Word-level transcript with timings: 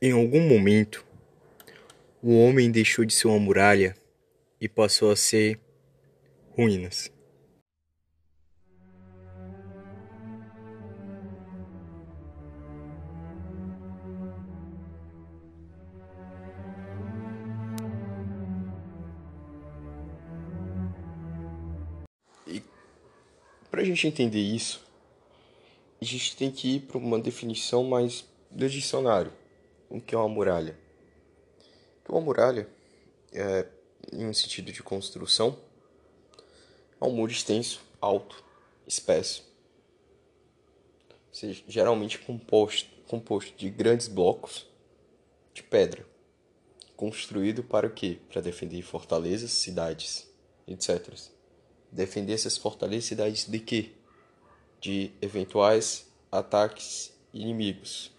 Em 0.00 0.12
algum 0.12 0.40
momento, 0.46 1.04
o 2.22 2.38
homem 2.38 2.70
deixou 2.70 3.04
de 3.04 3.12
ser 3.12 3.26
uma 3.26 3.40
muralha 3.40 3.96
e 4.60 4.68
passou 4.68 5.10
a 5.10 5.16
ser 5.16 5.58
ruínas. 6.56 7.10
E 22.46 22.62
para 23.68 23.82
a 23.82 23.84
gente 23.84 24.06
entender 24.06 24.38
isso, 24.38 24.80
a 26.00 26.04
gente 26.04 26.36
tem 26.36 26.52
que 26.52 26.76
ir 26.76 26.80
para 26.82 26.98
uma 26.98 27.18
definição 27.18 27.82
mais 27.82 28.24
do 28.48 28.68
dicionário. 28.68 29.37
O 29.90 30.00
que 30.00 30.14
é 30.14 30.18
uma 30.18 30.28
muralha? 30.28 30.78
Uma 32.08 32.20
muralha, 32.20 32.66
é, 33.32 33.66
em 34.12 34.26
um 34.26 34.32
sentido 34.32 34.72
de 34.72 34.82
construção, 34.82 35.58
é 37.00 37.04
um 37.04 37.10
muro 37.10 37.30
extenso, 37.30 37.82
alto, 38.00 38.42
espesso, 38.86 39.44
seja, 41.30 41.62
geralmente 41.68 42.18
composto, 42.18 42.88
composto 43.06 43.56
de 43.56 43.70
grandes 43.70 44.08
blocos 44.08 44.66
de 45.54 45.62
pedra, 45.62 46.06
construído 46.96 47.62
para 47.62 47.86
o 47.86 47.90
quê? 47.90 48.18
Para 48.28 48.40
defender 48.40 48.82
fortalezas, 48.82 49.52
cidades, 49.52 50.28
etc. 50.66 51.14
Defender 51.92 52.32
essas 52.32 52.56
fortalezas 52.56 53.04
e 53.04 53.08
cidades 53.08 53.44
de 53.46 53.58
quê? 53.58 53.92
De 54.80 55.12
eventuais 55.20 56.06
ataques 56.30 57.12
inimigos. 57.32 58.12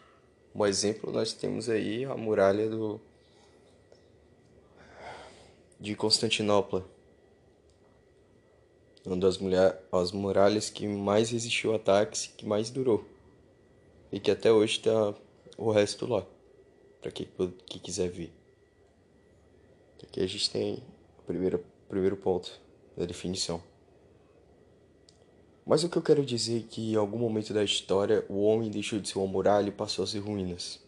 Um 0.53 0.65
exemplo, 0.65 1.11
nós 1.11 1.33
temos 1.33 1.69
aí 1.69 2.05
a 2.05 2.15
muralha 2.15 2.69
do 2.69 2.99
de 5.79 5.95
Constantinopla, 5.95 6.85
uma 9.05 9.15
das 9.15 9.37
mulher, 9.37 9.81
as 9.91 10.11
muralhas 10.11 10.69
que 10.69 10.85
mais 10.85 11.29
resistiu 11.31 11.73
ataques 11.73 12.27
que 12.27 12.45
mais 12.45 12.69
durou. 12.69 13.05
E 14.11 14.19
que 14.19 14.31
até 14.31 14.51
hoje 14.51 14.77
está 14.77 15.13
o 15.57 15.71
resto 15.71 16.05
lá, 16.05 16.25
para 16.99 17.11
quem 17.11 17.27
que 17.65 17.79
quiser 17.79 18.09
ver. 18.09 18.33
Aqui 20.03 20.21
a 20.21 20.27
gente 20.27 20.49
tem 20.49 20.83
o 21.19 21.21
primeiro, 21.23 21.63
primeiro 21.87 22.17
ponto 22.17 22.59
da 22.97 23.05
definição. 23.05 23.61
Mas 25.69 25.83
o 25.83 25.89
que 25.89 25.99
eu 25.99 26.01
quero 26.01 26.25
dizer 26.25 26.61
é 26.61 26.67
que 26.67 26.93
em 26.93 26.95
algum 26.95 27.19
momento 27.19 27.53
da 27.53 27.63
história 27.63 28.25
o 28.27 28.41
homem 28.41 28.71
deixou 28.71 28.99
de 28.99 29.07
ser 29.07 29.19
uma 29.19 29.27
muralha 29.27 29.67
e 29.67 29.71
passou 29.71 30.03
a 30.03 30.07
ser 30.07 30.17
ruínas. 30.17 30.79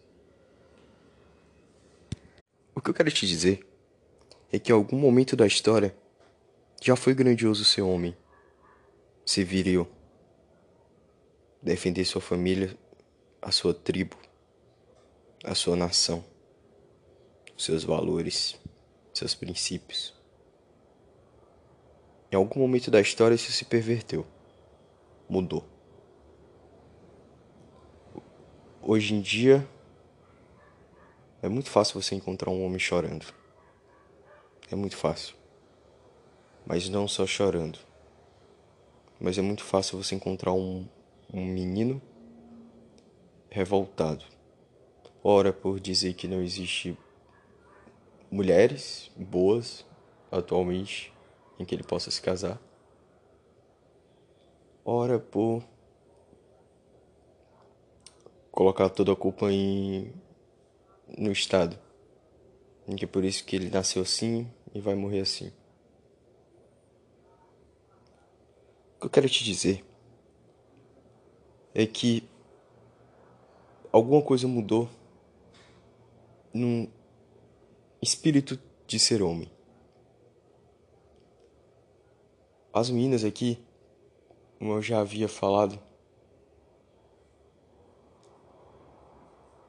O 2.73 2.81
que 2.81 2.89
eu 2.89 2.93
quero 2.95 3.11
te 3.11 3.27
dizer 3.27 3.63
é 4.51 4.57
que 4.57 4.71
em 4.71 4.75
algum 4.75 4.97
momento 4.97 5.35
da 5.35 5.45
história 5.45 5.95
já 6.81 6.95
foi 6.95 7.13
grandioso 7.13 7.63
ser 7.63 7.83
homem, 7.83 8.17
ser 9.23 9.43
viril, 9.43 9.87
defender 11.61 12.03
sua 12.03 12.19
família, 12.19 12.75
a 13.39 13.51
sua 13.51 13.75
tribo, 13.75 14.17
a 15.43 15.53
sua 15.53 15.75
nação, 15.75 16.25
seus 17.55 17.83
valores, 17.83 18.59
seus 19.13 19.35
princípios. 19.35 20.11
Em 22.31 22.35
algum 22.35 22.59
momento 22.59 22.89
da 22.89 22.99
história 22.99 23.35
isso 23.35 23.51
se 23.51 23.63
perverteu 23.63 24.25
mudou. 25.31 25.63
Hoje 28.81 29.13
em 29.13 29.21
dia 29.21 29.65
é 31.41 31.47
muito 31.47 31.69
fácil 31.69 32.01
você 32.01 32.15
encontrar 32.15 32.51
um 32.51 32.65
homem 32.65 32.77
chorando. 32.77 33.25
É 34.69 34.75
muito 34.75 34.97
fácil. 34.97 35.33
Mas 36.65 36.89
não 36.89 37.07
só 37.07 37.25
chorando. 37.25 37.79
Mas 39.21 39.37
é 39.37 39.41
muito 39.41 39.63
fácil 39.63 40.03
você 40.03 40.15
encontrar 40.15 40.51
um, 40.51 40.85
um 41.33 41.45
menino 41.45 42.01
revoltado. 43.49 44.25
Ora 45.23 45.53
por 45.53 45.79
dizer 45.79 46.13
que 46.13 46.27
não 46.27 46.41
existe 46.41 46.97
mulheres 48.29 49.09
boas 49.15 49.85
atualmente 50.29 51.13
em 51.57 51.63
que 51.63 51.73
ele 51.73 51.83
possa 51.83 52.11
se 52.11 52.21
casar 52.21 52.59
ora 54.85 55.19
por 55.19 55.63
colocar 58.51 58.89
toda 58.89 59.13
a 59.13 59.15
culpa 59.15 59.51
em 59.51 60.13
no 61.17 61.31
Estado. 61.31 61.79
Que 62.97 63.05
é 63.05 63.07
por 63.07 63.23
isso 63.23 63.45
que 63.45 63.55
ele 63.55 63.69
nasceu 63.69 64.01
assim 64.01 64.51
e 64.73 64.81
vai 64.81 64.95
morrer 64.95 65.21
assim. 65.21 65.47
O 68.95 68.99
que 69.01 69.05
eu 69.05 69.09
quero 69.09 69.29
te 69.29 69.43
dizer 69.43 69.85
é 71.73 71.85
que 71.85 72.27
alguma 73.91 74.21
coisa 74.21 74.47
mudou 74.47 74.89
no 76.53 76.89
espírito 78.01 78.59
de 78.85 78.99
ser 78.99 79.21
homem. 79.21 79.49
As 82.73 82.89
meninas 82.89 83.23
aqui 83.23 83.57
como 84.61 84.73
eu 84.73 84.81
já 84.83 84.99
havia 84.99 85.27
falado 85.27 85.81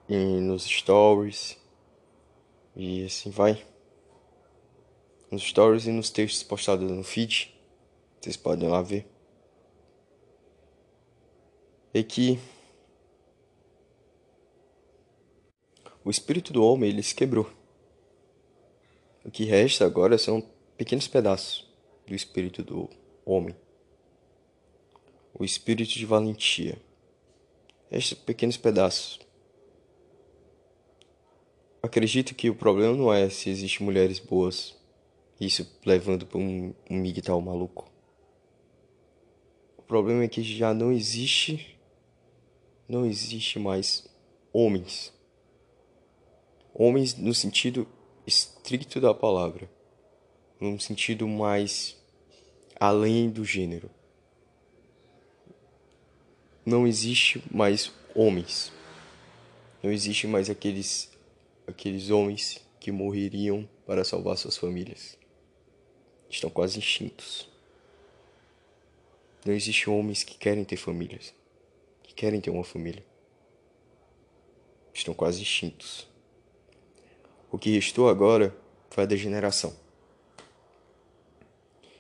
e 0.06 0.14
nos 0.14 0.64
stories 0.64 1.58
e 2.76 3.02
assim 3.06 3.30
vai. 3.30 3.64
Nos 5.30 5.44
stories 5.44 5.86
e 5.86 5.90
nos 5.90 6.10
textos 6.10 6.42
postados 6.42 6.90
no 6.90 7.02
feed, 7.02 7.58
vocês 8.20 8.36
podem 8.36 8.68
lá 8.68 8.82
ver. 8.82 9.06
É 11.94 12.02
que 12.02 12.38
o 16.04 16.10
espírito 16.10 16.52
do 16.52 16.62
homem 16.62 16.90
ele 16.90 17.02
se 17.02 17.14
quebrou. 17.14 17.50
O 19.24 19.30
que 19.30 19.44
resta 19.44 19.86
agora 19.86 20.18
são 20.18 20.46
pequenos 20.76 21.08
pedaços 21.08 21.66
do 22.06 22.14
espírito 22.14 22.62
do 22.62 22.90
homem 23.24 23.56
o 25.34 25.44
espírito 25.44 25.92
de 25.92 26.06
valentia. 26.06 26.78
Estes 27.90 28.18
pequenos 28.18 28.56
pedaços. 28.56 29.20
Acredito 31.82 32.34
que 32.34 32.48
o 32.48 32.54
problema 32.54 32.96
não 32.96 33.12
é 33.12 33.28
se 33.28 33.50
existem 33.50 33.84
mulheres 33.84 34.18
boas, 34.18 34.74
isso 35.40 35.68
levando 35.84 36.26
para 36.26 36.38
um, 36.38 36.72
um 36.88 36.96
migtal 36.96 37.40
maluco. 37.40 37.90
O 39.76 39.82
problema 39.82 40.22
é 40.22 40.28
que 40.28 40.42
já 40.42 40.72
não 40.72 40.92
existe, 40.92 41.76
não 42.88 43.04
existe 43.04 43.58
mais 43.58 44.06
homens. 44.52 45.12
Homens 46.72 47.14
no 47.14 47.34
sentido 47.34 47.86
estricto 48.26 49.00
da 49.00 49.12
palavra, 49.12 49.68
num 50.60 50.78
sentido 50.78 51.26
mais 51.26 52.00
além 52.78 53.28
do 53.28 53.44
gênero 53.44 53.90
não 56.64 56.86
existe 56.86 57.42
mais 57.50 57.92
homens. 58.14 58.72
Não 59.82 59.90
existe 59.90 60.26
mais 60.26 60.48
aqueles 60.48 61.10
aqueles 61.66 62.10
homens 62.10 62.60
que 62.80 62.90
morreriam 62.90 63.68
para 63.86 64.04
salvar 64.04 64.36
suas 64.36 64.56
famílias. 64.56 65.16
Estão 66.28 66.50
quase 66.50 66.78
extintos. 66.78 67.48
Não 69.44 69.52
existe 69.52 69.90
homens 69.90 70.22
que 70.22 70.36
querem 70.36 70.64
ter 70.64 70.76
famílias, 70.76 71.34
que 72.02 72.14
querem 72.14 72.40
ter 72.40 72.50
uma 72.50 72.64
família. 72.64 73.04
Estão 74.94 75.14
quase 75.14 75.42
extintos. 75.42 76.06
O 77.50 77.58
que 77.58 77.70
restou 77.70 78.08
agora 78.08 78.54
foi 78.90 79.04
a 79.04 79.06
degeneração. 79.06 79.81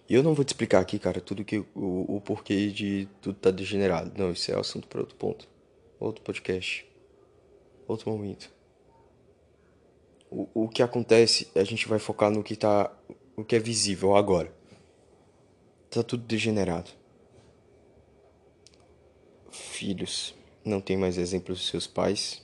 E 0.08 0.14
eu 0.14 0.22
não 0.22 0.34
vou 0.34 0.44
te 0.44 0.48
explicar 0.48 0.80
aqui, 0.80 0.98
cara, 0.98 1.20
tudo 1.20 1.44
que 1.44 1.58
o, 1.58 2.16
o 2.16 2.20
porquê 2.20 2.68
de 2.70 3.08
tudo 3.20 3.38
tá 3.38 3.50
degenerado. 3.50 4.12
Não, 4.16 4.32
isso 4.32 4.50
é 4.50 4.58
assunto 4.58 4.88
para 4.88 5.00
outro 5.00 5.16
ponto. 5.16 5.48
Outro 5.98 6.22
podcast. 6.22 6.86
Outro 7.86 8.10
momento. 8.10 8.52
O, 10.30 10.64
o 10.64 10.68
que 10.68 10.82
acontece, 10.82 11.48
a 11.54 11.64
gente 11.64 11.86
vai 11.86 11.98
focar 11.98 12.30
no 12.30 12.42
que 12.42 12.56
tá. 12.56 12.92
O 13.36 13.44
que 13.44 13.56
é 13.56 13.58
visível 13.58 14.16
agora. 14.16 14.52
Tá 15.88 16.02
tudo 16.02 16.24
degenerado. 16.24 16.90
Filhos 19.50 20.34
não 20.64 20.80
tem 20.80 20.96
mais 20.96 21.18
exemplos 21.18 21.58
de 21.58 21.66
seus 21.66 21.86
pais, 21.86 22.42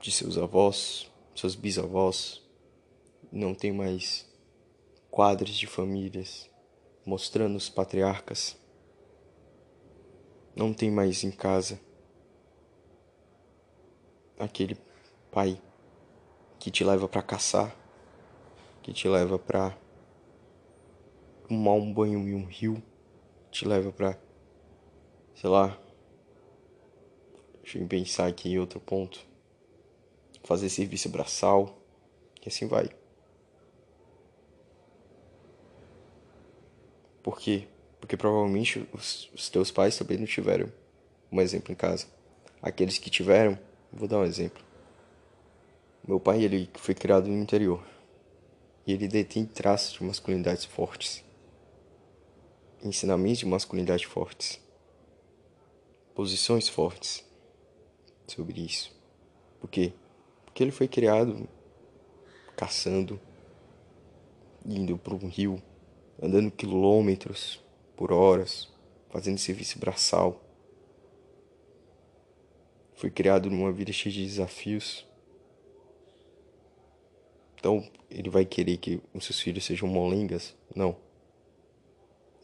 de 0.00 0.10
seus 0.10 0.38
avós, 0.38 1.10
seus 1.34 1.54
bisavós, 1.54 2.42
não 3.30 3.54
tem 3.54 3.72
mais 3.72 4.26
quadros 5.12 5.54
de 5.54 5.66
famílias 5.66 6.50
mostrando 7.06 7.54
os 7.54 7.68
patriarcas. 7.68 8.58
Não 10.56 10.72
tem 10.72 10.90
mais 10.90 11.22
em 11.22 11.30
casa. 11.30 11.78
aquele 14.38 14.76
pai 15.30 15.60
que 16.58 16.70
te 16.70 16.82
leva 16.82 17.08
para 17.08 17.22
caçar, 17.22 17.76
que 18.82 18.92
te 18.92 19.06
leva 19.06 19.38
para 19.38 19.76
tomar 21.46 21.74
um 21.74 21.92
banho 21.92 22.28
em 22.28 22.34
um 22.34 22.44
rio, 22.44 22.82
te 23.50 23.68
leva 23.68 23.92
para 23.92 24.18
sei 25.34 25.48
lá, 25.48 25.78
deixa 27.62 27.78
eu 27.78 27.86
pensar 27.86 28.26
aqui 28.26 28.50
em 28.50 28.58
outro 28.58 28.80
ponto, 28.80 29.24
fazer 30.42 30.68
serviço 30.68 31.08
braçal, 31.08 31.78
e 32.44 32.48
assim 32.48 32.66
vai. 32.66 33.01
Por 37.22 37.38
quê? 37.38 37.68
Porque 38.00 38.16
provavelmente 38.16 38.86
os, 38.92 39.30
os 39.32 39.48
teus 39.48 39.70
pais 39.70 39.96
também 39.96 40.18
não 40.18 40.26
tiveram 40.26 40.70
um 41.30 41.40
exemplo 41.40 41.72
em 41.72 41.76
casa. 41.76 42.06
Aqueles 42.60 42.98
que 42.98 43.10
tiveram, 43.10 43.58
vou 43.92 44.08
dar 44.08 44.18
um 44.18 44.24
exemplo. 44.24 44.62
Meu 46.06 46.18
pai, 46.18 46.42
ele 46.42 46.68
foi 46.74 46.94
criado 46.94 47.28
no 47.28 47.40
interior. 47.40 47.82
E 48.86 48.92
ele 48.92 49.06
detém 49.06 49.46
traços 49.46 49.92
de 49.92 50.04
masculinidades 50.04 50.64
fortes. 50.64 51.24
Ensinamentos 52.82 53.38
de 53.38 53.46
masculinidade 53.46 54.06
fortes. 54.06 54.60
Posições 56.14 56.68
fortes 56.68 57.24
sobre 58.26 58.60
isso. 58.64 58.92
Por 59.60 59.70
quê? 59.70 59.92
Porque 60.44 60.62
ele 60.62 60.72
foi 60.72 60.88
criado 60.88 61.48
caçando, 62.56 63.20
indo 64.66 64.98
para 64.98 65.14
um 65.14 65.28
rio, 65.28 65.62
andando 66.22 66.52
quilômetros 66.52 67.60
por 67.96 68.12
horas, 68.12 68.72
fazendo 69.10 69.38
serviço 69.38 69.78
braçal. 69.80 70.40
Foi 72.94 73.10
criado 73.10 73.50
numa 73.50 73.72
vida 73.72 73.92
cheia 73.92 74.14
de 74.14 74.24
desafios. 74.24 75.04
Então, 77.58 77.84
ele 78.08 78.30
vai 78.30 78.44
querer 78.44 78.76
que 78.76 79.02
os 79.12 79.24
seus 79.24 79.40
filhos 79.40 79.64
sejam 79.64 79.88
molengas? 79.88 80.54
Não. 80.74 80.96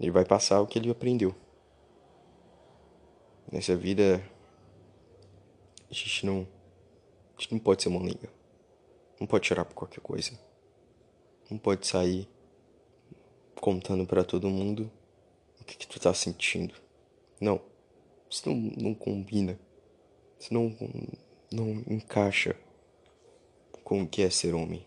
Ele 0.01 0.11
vai 0.11 0.25
passar 0.25 0.61
o 0.61 0.67
que 0.67 0.79
ele 0.79 0.91
aprendeu. 0.91 1.35
Nessa 3.51 3.77
vida, 3.77 4.23
a 5.89 5.95
gente 5.95 6.27
não, 6.27 6.47
a 7.37 7.41
gente 7.41 7.53
não 7.53 7.59
pode 7.61 7.83
ser 7.83 7.89
molenga. 7.89 8.29
Não 9.21 9.27
pode 9.27 9.47
chorar 9.47 9.65
por 9.65 9.75
qualquer 9.75 10.01
coisa. 10.01 10.39
Não 11.49 11.59
pode 11.59 11.87
sair 11.87 12.29
contando 13.61 14.07
para 14.07 14.25
todo 14.25 14.49
mundo 14.49 14.91
o 15.61 15.65
que, 15.65 15.77
que 15.77 15.87
tu 15.87 16.01
tá 16.01 16.13
sentindo. 16.15 16.75
Não. 17.41 17.61
Isso 18.31 18.49
não, 18.49 18.57
não 18.57 18.95
combina. 18.95 19.59
Isso 20.39 20.53
não, 20.53 20.75
não 21.51 21.83
encaixa 21.89 22.57
com 23.83 24.03
o 24.03 24.09
que 24.09 24.23
é 24.23 24.31
ser 24.31 24.55
homem. 24.55 24.87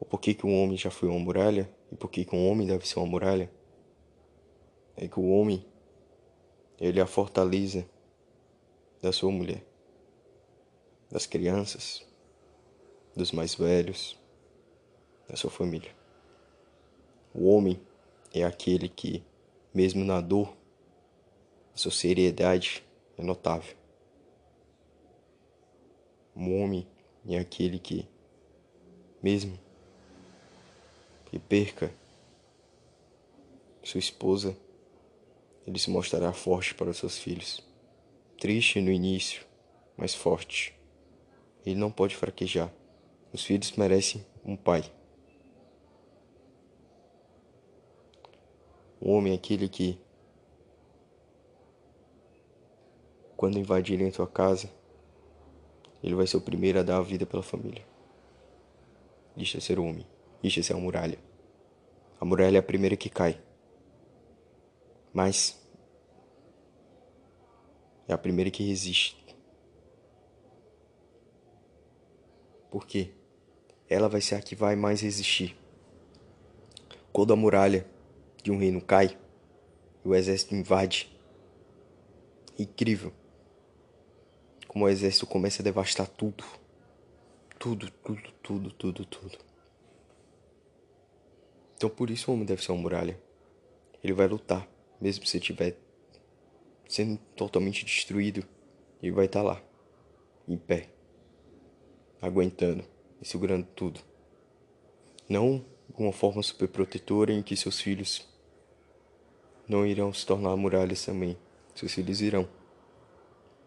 Ou 0.00 0.06
por 0.06 0.20
que, 0.20 0.34
que 0.34 0.46
um 0.46 0.62
homem 0.62 0.76
já 0.76 0.90
foi 0.90 1.08
uma 1.08 1.18
muralha 1.18 1.70
e 1.90 1.96
por 1.96 2.10
que, 2.10 2.24
que 2.24 2.34
um 2.34 2.48
homem 2.48 2.66
deve 2.66 2.88
ser 2.88 2.98
uma 2.98 3.06
muralha. 3.06 3.50
É 4.96 5.06
que 5.06 5.20
o 5.20 5.28
homem, 5.28 5.64
ele 6.80 6.98
é 6.98 7.02
a 7.02 7.06
fortaleza 7.06 7.86
da 9.00 9.12
sua 9.12 9.30
mulher, 9.30 9.64
das 11.10 11.26
crianças, 11.26 12.06
dos 13.14 13.32
mais 13.32 13.54
velhos, 13.54 14.18
da 15.28 15.36
sua 15.36 15.50
família. 15.50 16.01
O 17.34 17.48
homem 17.48 17.80
é 18.32 18.44
aquele 18.44 18.88
que, 18.88 19.22
mesmo 19.72 20.04
na 20.04 20.20
dor, 20.20 20.54
a 21.74 21.78
sua 21.78 21.90
seriedade 21.90 22.84
é 23.16 23.22
notável. 23.22 23.74
O 26.34 26.40
homem 26.60 26.86
é 27.26 27.38
aquele 27.38 27.78
que, 27.78 28.06
mesmo 29.22 29.58
que 31.26 31.38
perca 31.38 31.92
sua 33.82 33.98
esposa, 33.98 34.56
ele 35.66 35.78
se 35.78 35.90
mostrará 35.90 36.32
forte 36.32 36.74
para 36.74 36.90
os 36.90 36.98
seus 36.98 37.18
filhos. 37.18 37.60
Triste 38.38 38.80
no 38.80 38.90
início, 38.90 39.44
mas 39.96 40.14
forte. 40.14 40.74
Ele 41.64 41.76
não 41.76 41.90
pode 41.90 42.16
fraquejar. 42.16 42.72
Os 43.32 43.44
filhos 43.44 43.72
merecem 43.72 44.24
um 44.44 44.56
pai. 44.56 44.84
O 49.04 49.10
homem 49.10 49.32
é 49.32 49.34
aquele 49.34 49.68
que, 49.68 49.98
quando 53.36 53.58
invadirem 53.58 54.12
tua 54.12 54.28
casa, 54.28 54.70
ele 56.00 56.14
vai 56.14 56.24
ser 56.24 56.36
o 56.36 56.40
primeiro 56.40 56.78
a 56.78 56.84
dar 56.84 56.98
a 56.98 57.02
vida 57.02 57.26
pela 57.26 57.42
família. 57.42 57.84
Isso 59.36 59.56
é 59.56 59.60
ser 59.60 59.80
homem. 59.80 60.06
Isso 60.40 60.60
é 60.60 60.62
ser 60.62 60.74
uma 60.74 60.82
muralha. 60.82 61.18
A 62.20 62.24
muralha 62.24 62.58
é 62.58 62.60
a 62.60 62.62
primeira 62.62 62.96
que 62.96 63.10
cai. 63.10 63.42
Mas 65.12 65.60
é 68.06 68.12
a 68.12 68.18
primeira 68.18 68.52
que 68.52 68.62
resiste. 68.62 69.20
Por 72.70 72.86
quê? 72.86 73.10
Ela 73.90 74.08
vai 74.08 74.20
ser 74.20 74.36
a 74.36 74.40
que 74.40 74.54
vai 74.54 74.76
mais 74.76 75.00
resistir. 75.00 75.58
Quando 77.12 77.32
a 77.32 77.36
muralha 77.36 77.84
de 78.42 78.50
um 78.50 78.58
reino 78.58 78.80
cai 78.80 79.18
e 80.04 80.08
o 80.08 80.14
exército 80.14 80.54
invade. 80.54 81.10
Incrível. 82.58 83.12
Como 84.66 84.84
o 84.84 84.88
exército 84.88 85.26
começa 85.26 85.62
a 85.62 85.64
devastar 85.64 86.08
tudo. 86.08 86.44
Tudo, 87.58 87.90
tudo, 87.90 88.32
tudo, 88.42 88.70
tudo, 88.72 89.04
tudo. 89.04 89.38
Então 91.76 91.88
por 91.88 92.10
isso 92.10 92.30
o 92.30 92.34
homem 92.34 92.46
deve 92.46 92.62
ser 92.62 92.72
uma 92.72 92.80
muralha. 92.80 93.20
Ele 94.02 94.12
vai 94.12 94.26
lutar, 94.26 94.68
mesmo 95.00 95.24
se 95.26 95.36
estiver 95.36 95.76
sendo 96.88 97.18
totalmente 97.36 97.84
destruído, 97.84 98.46
ele 99.02 99.12
vai 99.12 99.26
estar 99.26 99.42
lá, 99.42 99.62
em 100.46 100.58
pé, 100.58 100.90
aguentando 102.20 102.84
e 103.20 103.26
segurando 103.26 103.66
tudo. 103.74 104.00
Não 105.28 105.64
uma 105.96 106.12
forma 106.12 106.42
super 106.42 106.68
protetora 106.68 107.32
em 107.32 107.42
que 107.42 107.56
seus 107.56 107.80
filhos 107.80 108.28
não 109.72 109.86
irão 109.86 110.12
se 110.12 110.26
tornar 110.26 110.54
muralhas 110.56 111.04
também. 111.04 111.36
Seus 111.74 111.92
filhos 111.94 112.20
irão. 112.20 112.48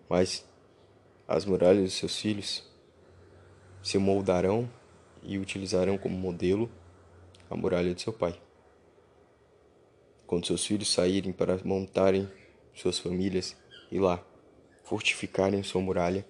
Mas 0.07 0.45
as 1.27 1.43
muralhas 1.45 1.83
dos 1.83 1.93
seus 1.93 2.19
filhos 2.19 2.63
se 3.81 3.97
moldarão 3.97 4.69
e 5.23 5.39
utilizarão 5.39 5.97
como 5.97 6.15
modelo 6.15 6.69
a 7.49 7.55
muralha 7.55 7.93
de 7.93 8.01
seu 8.01 8.13
pai. 8.13 8.39
Quando 10.27 10.45
seus 10.45 10.65
filhos 10.65 10.91
saírem 10.93 11.33
para 11.33 11.59
montarem 11.63 12.29
suas 12.73 12.99
famílias 12.99 13.57
e 13.91 13.99
lá 13.99 14.23
fortificarem 14.83 15.63
sua 15.63 15.81
muralha, 15.81 16.25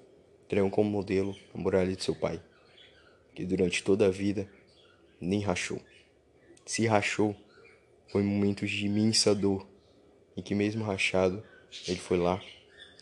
terão 0.47 0.69
como 0.69 0.89
modelo 0.89 1.35
a 1.53 1.57
muralha 1.57 1.95
de 1.95 2.03
seu 2.03 2.15
pai, 2.15 2.41
que 3.33 3.45
durante 3.45 3.83
toda 3.83 4.05
a 4.05 4.11
vida 4.11 4.49
nem 5.19 5.41
rachou. 5.41 5.81
Se 6.65 6.85
rachou, 6.87 7.35
foi 8.11 8.23
momentos 8.23 8.69
de 8.69 8.85
imensa 8.85 9.33
dor, 9.33 9.67
em 10.37 10.41
que 10.41 10.55
mesmo 10.55 10.83
rachado, 10.83 11.43
ele 11.87 11.99
foi 11.99 12.17
lá, 12.17 12.41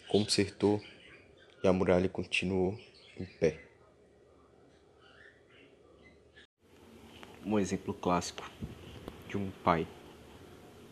consertou 0.08 0.82
e 1.64 1.68
a 1.68 1.74
muralha 1.74 2.10
continuou 2.10 2.78
em 3.18 3.26
pé. 3.26 3.60
Um 7.46 7.60
exemplo 7.60 7.94
clássico 7.94 8.50
de 9.28 9.38
um 9.38 9.52
pai 9.64 9.88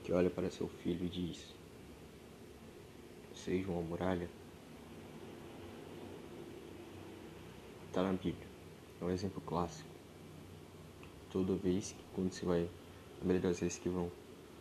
que 0.03 0.11
olha 0.11 0.29
para 0.29 0.51
seu 0.51 0.67
filho 0.67 1.05
e 1.05 1.09
diz: 1.09 1.55
Seja 3.33 3.69
uma 3.69 3.81
muralha. 3.81 4.29
Está 7.87 8.03
na 8.03 8.13
Bíblia. 8.13 8.47
É 9.01 9.03
um 9.03 9.09
exemplo 9.09 9.41
clássico. 9.41 9.89
Toda 11.29 11.55
vez 11.55 11.91
que 11.93 12.03
quando 12.13 12.31
você 12.31 12.45
vai 12.45 12.69
das 13.21 13.59
vezes 13.59 13.77
que 13.77 13.89
vão 13.89 14.11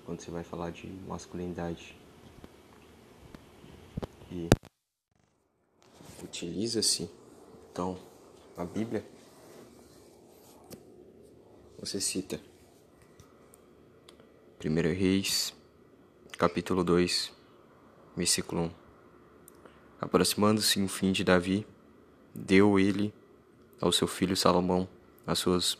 quando 0.04 0.20
você 0.20 0.30
vai 0.30 0.44
falar 0.44 0.70
de 0.70 0.86
masculinidade. 1.06 1.96
E 4.30 4.48
utiliza-se 6.22 7.10
então 7.70 7.98
a 8.56 8.64
Bíblia. 8.64 9.04
Você 11.78 12.00
cita 12.00 12.38
1 14.62 14.94
Reis 14.94 15.54
capítulo 16.36 16.84
2 16.84 17.32
versículo 18.14 18.64
1 18.64 18.70
aproximando-se 19.98 20.82
o 20.82 20.88
fim 20.88 21.12
de 21.12 21.24
Davi 21.24 21.66
deu 22.34 22.78
ele 22.78 23.12
ao 23.80 23.90
seu 23.90 24.06
filho 24.06 24.36
Salomão 24.36 24.86
as 25.26 25.38
suas 25.38 25.78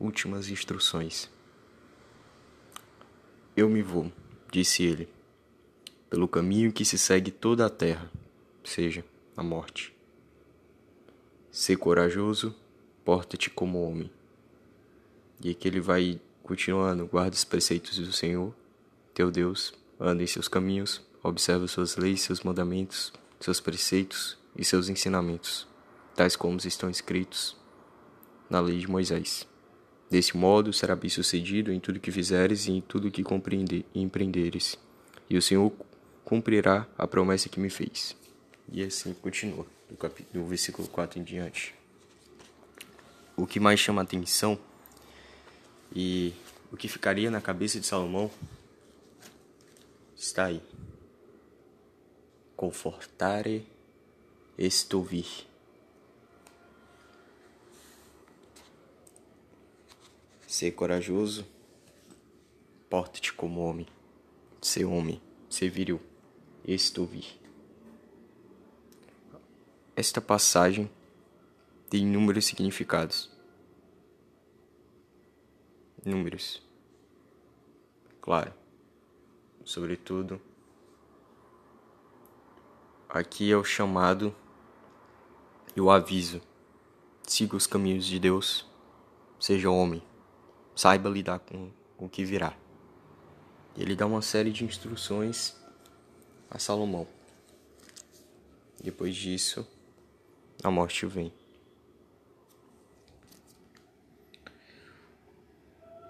últimas 0.00 0.48
instruções 0.48 1.30
eu 3.56 3.70
me 3.70 3.80
vou, 3.80 4.12
disse 4.52 4.84
ele, 4.84 5.08
pelo 6.10 6.28
caminho 6.28 6.70
que 6.70 6.84
se 6.84 6.98
segue 6.98 7.30
toda 7.30 7.64
a 7.64 7.70
terra, 7.70 8.10
seja, 8.62 9.02
a 9.34 9.42
morte. 9.42 9.96
Ser 11.50 11.78
corajoso, 11.78 12.54
porta-te 13.02 13.48
como 13.48 13.82
homem. 13.82 14.10
E 15.42 15.50
aqui 15.50 15.66
ele 15.66 15.80
vai 15.80 16.20
continuando: 16.42 17.06
guarda 17.06 17.34
os 17.34 17.44
preceitos 17.44 17.98
do 17.98 18.12
Senhor, 18.12 18.54
teu 19.14 19.30
Deus, 19.30 19.72
anda 19.98 20.22
em 20.22 20.26
seus 20.26 20.48
caminhos, 20.48 21.00
observa 21.22 21.66
suas 21.66 21.96
leis, 21.96 22.20
seus 22.20 22.42
mandamentos, 22.42 23.10
seus 23.40 23.58
preceitos 23.58 24.38
e 24.54 24.64
seus 24.64 24.90
ensinamentos, 24.90 25.66
tais 26.14 26.36
como 26.36 26.58
estão 26.58 26.90
escritos 26.90 27.56
na 28.50 28.60
lei 28.60 28.78
de 28.78 28.88
Moisés. 28.88 29.46
Desse 30.16 30.34
modo 30.34 30.72
será 30.72 30.96
bem-sucedido 30.96 31.70
em 31.70 31.78
tudo 31.78 32.00
que 32.00 32.10
fizeres 32.10 32.68
e 32.68 32.72
em 32.72 32.80
tudo 32.80 33.10
que 33.10 33.22
compreender 33.22 33.84
empreenderes, 33.94 34.78
e 35.28 35.36
o 35.36 35.42
Senhor 35.42 35.70
cumprirá 36.24 36.88
a 36.96 37.06
promessa 37.06 37.50
que 37.50 37.60
me 37.60 37.68
fez. 37.68 38.16
E 38.72 38.82
assim 38.82 39.12
continua, 39.12 39.66
do, 39.90 39.96
do 40.32 40.46
versículo 40.46 40.88
4 40.88 41.20
em 41.20 41.22
diante. 41.22 41.74
O 43.36 43.46
que 43.46 43.60
mais 43.60 43.78
chama 43.78 44.00
atenção 44.00 44.58
e 45.94 46.32
o 46.72 46.78
que 46.78 46.88
ficaria 46.88 47.30
na 47.30 47.42
cabeça 47.42 47.78
de 47.78 47.84
Salomão 47.84 48.30
está 50.16 50.46
aí. 50.46 50.62
Confortare 52.56 53.66
estovir. 54.56 55.46
Ser 60.56 60.70
corajoso, 60.70 61.46
porte-te 62.88 63.30
como 63.30 63.60
homem. 63.60 63.86
Ser 64.62 64.86
homem, 64.86 65.20
ser 65.50 65.68
viril, 65.68 66.00
estovir. 66.66 67.38
Esta 69.94 70.18
passagem 70.18 70.90
tem 71.90 72.04
inúmeros 72.04 72.46
significados. 72.46 73.30
Números. 76.02 76.62
Claro. 78.22 78.54
Sobretudo, 79.62 80.40
aqui 83.10 83.52
é 83.52 83.56
o 83.58 83.62
chamado 83.62 84.34
e 85.76 85.82
o 85.82 85.90
aviso. 85.90 86.40
Siga 87.24 87.56
os 87.56 87.66
caminhos 87.66 88.06
de 88.06 88.18
Deus. 88.18 88.66
Seja 89.38 89.68
homem. 89.68 90.02
Saiba 90.76 91.08
lidar 91.08 91.38
com 91.38 91.70
o 91.96 92.06
que 92.06 92.22
virá. 92.22 92.54
Ele 93.74 93.96
dá 93.96 94.04
uma 94.06 94.20
série 94.20 94.52
de 94.52 94.62
instruções 94.62 95.56
a 96.50 96.58
Salomão. 96.58 97.08
Depois 98.82 99.16
disso, 99.16 99.66
a 100.62 100.70
morte 100.70 101.06
vem. 101.06 101.32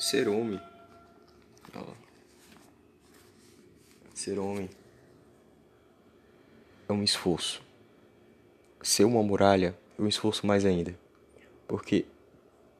Ser 0.00 0.28
homem. 0.28 0.60
Ser 4.14 4.36
homem 4.36 4.68
é 6.88 6.92
um 6.92 7.04
esforço. 7.04 7.62
Ser 8.82 9.04
uma 9.04 9.22
muralha 9.22 9.78
é 9.96 10.02
um 10.02 10.08
esforço 10.08 10.44
mais 10.44 10.64
ainda. 10.64 10.98
Porque, 11.68 12.04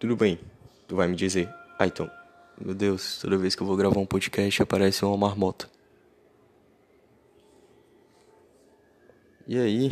tudo 0.00 0.16
bem, 0.16 0.40
tu 0.88 0.96
vai 0.96 1.06
me 1.06 1.14
dizer, 1.14 1.52
ah 1.78 1.86
então, 1.86 2.10
meu 2.60 2.74
Deus, 2.74 3.18
toda 3.20 3.36
vez 3.36 3.54
que 3.54 3.62
eu 3.62 3.66
vou 3.66 3.76
gravar 3.76 3.98
um 3.98 4.06
podcast 4.06 4.62
aparece 4.62 5.04
uma 5.04 5.16
marmota. 5.16 5.68
E 9.46 9.58
aí, 9.58 9.88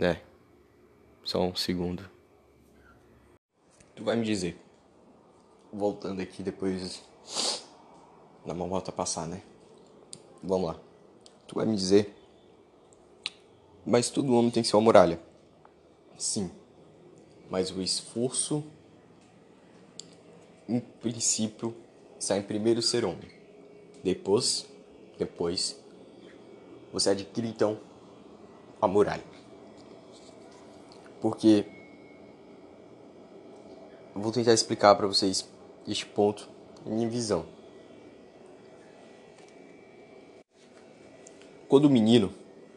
é. 0.00 0.20
Só 1.24 1.42
um 1.42 1.54
segundo. 1.54 2.08
Tu 3.94 4.04
vai 4.04 4.16
me 4.16 4.24
dizer. 4.24 4.60
Voltando 5.72 6.20
aqui 6.20 6.42
depois 6.42 7.02
da 8.44 8.54
mamota 8.54 8.92
passar, 8.92 9.26
né? 9.26 9.42
Vamos 10.42 10.68
lá. 10.68 10.80
Tu 11.46 11.54
vai 11.54 11.66
me 11.66 11.74
dizer. 11.74 12.14
Mas 13.84 14.10
todo 14.10 14.34
homem 14.34 14.50
tem 14.50 14.62
que 14.62 14.68
ser 14.68 14.76
uma 14.76 14.82
muralha. 14.82 15.20
Sim. 16.18 16.50
Mas 17.50 17.70
o 17.70 17.80
esforço, 17.80 18.64
em 20.68 20.80
princípio, 20.80 21.74
sai 22.18 22.42
primeiro 22.42 22.82
ser 22.82 23.04
homem. 23.04 23.30
Depois, 24.02 24.66
depois, 25.18 25.80
você 26.92 27.10
adquire 27.10 27.48
então 27.48 27.78
a 28.80 28.86
muralha. 28.86 29.24
Porque 31.20 31.64
eu 34.14 34.20
vou 34.20 34.32
tentar 34.32 34.52
explicar 34.52 34.94
para 34.94 35.06
vocês 35.06 35.48
este 35.86 36.06
ponto 36.06 36.48
em 36.84 36.90
minha 36.90 37.08
visão. 37.08 37.44
Quando 41.68 41.86
o 41.86 41.90
menino 41.90 42.32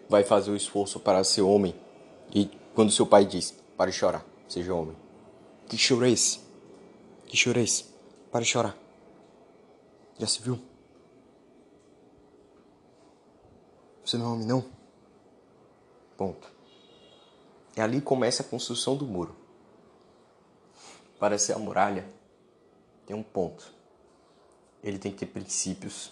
vai 0.09 0.23
fazer 0.23 0.49
o 0.51 0.55
esforço 0.55 0.99
para 0.99 1.23
ser 1.23 1.41
homem 1.41 1.75
e 2.33 2.49
quando 2.73 2.91
seu 2.91 3.05
pai 3.05 3.25
diz: 3.25 3.53
"Pare 3.77 3.91
de 3.91 3.97
chorar, 3.97 4.25
seja 4.47 4.73
homem". 4.73 4.95
Que 5.67 5.77
choro 5.77 6.05
é 6.05 6.11
esse? 6.11 6.48
Que 7.29 7.37
choro 7.37 7.59
é 7.59 7.63
esse? 7.63 7.85
Pare 8.31 8.43
de 8.43 8.49
chorar. 8.49 8.75
Já 10.17 10.25
se 10.25 10.41
viu? 10.41 10.59
Você 14.03 14.17
não 14.17 14.25
é 14.25 14.29
homem 14.29 14.47
não? 14.47 14.65
Ponto. 16.17 16.51
E 17.77 17.81
ali 17.81 18.01
começa 18.01 18.41
a 18.41 18.45
construção 18.45 18.97
do 18.97 19.05
muro. 19.05 19.35
Para 21.19 21.37
ser 21.37 21.53
a 21.53 21.59
muralha, 21.59 22.11
tem 23.05 23.15
um 23.15 23.21
ponto. 23.21 23.71
Ele 24.83 24.97
tem 24.97 25.11
que 25.11 25.19
ter 25.19 25.27
princípios, 25.27 26.11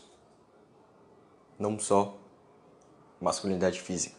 não 1.58 1.80
só 1.80 2.16
masculinidade 3.20 3.82
física, 3.82 4.16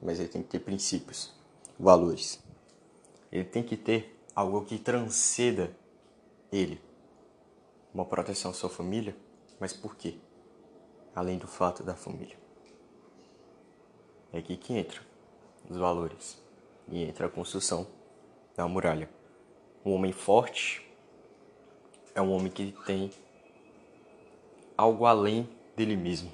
mas 0.00 0.20
ele 0.20 0.28
tem 0.28 0.44
que 0.44 0.48
ter 0.48 0.60
princípios, 0.60 1.34
valores. 1.76 2.38
Ele 3.32 3.44
tem 3.44 3.64
que 3.64 3.76
ter 3.76 4.16
algo 4.32 4.64
que 4.64 4.78
transceda 4.78 5.74
ele. 6.52 6.80
Uma 7.92 8.04
proteção 8.04 8.50
à 8.50 8.54
sua 8.54 8.68
família, 8.68 9.16
mas 9.58 9.72
por 9.72 9.96
quê? 9.96 10.18
Além 11.14 11.38
do 11.38 11.46
fato 11.46 11.82
da 11.82 11.94
família. 11.94 12.36
É 14.32 14.38
aqui 14.38 14.56
que 14.56 14.74
entra 14.74 15.00
os 15.68 15.76
valores 15.76 16.38
e 16.88 17.02
entra 17.02 17.26
a 17.26 17.30
construção 17.30 17.86
da 18.54 18.66
muralha. 18.68 19.08
Um 19.84 19.92
homem 19.92 20.12
forte 20.12 20.86
é 22.14 22.20
um 22.20 22.32
homem 22.32 22.50
que 22.50 22.72
tem 22.84 23.10
algo 24.76 25.06
além 25.06 25.48
dele 25.76 25.96
mesmo, 25.96 26.32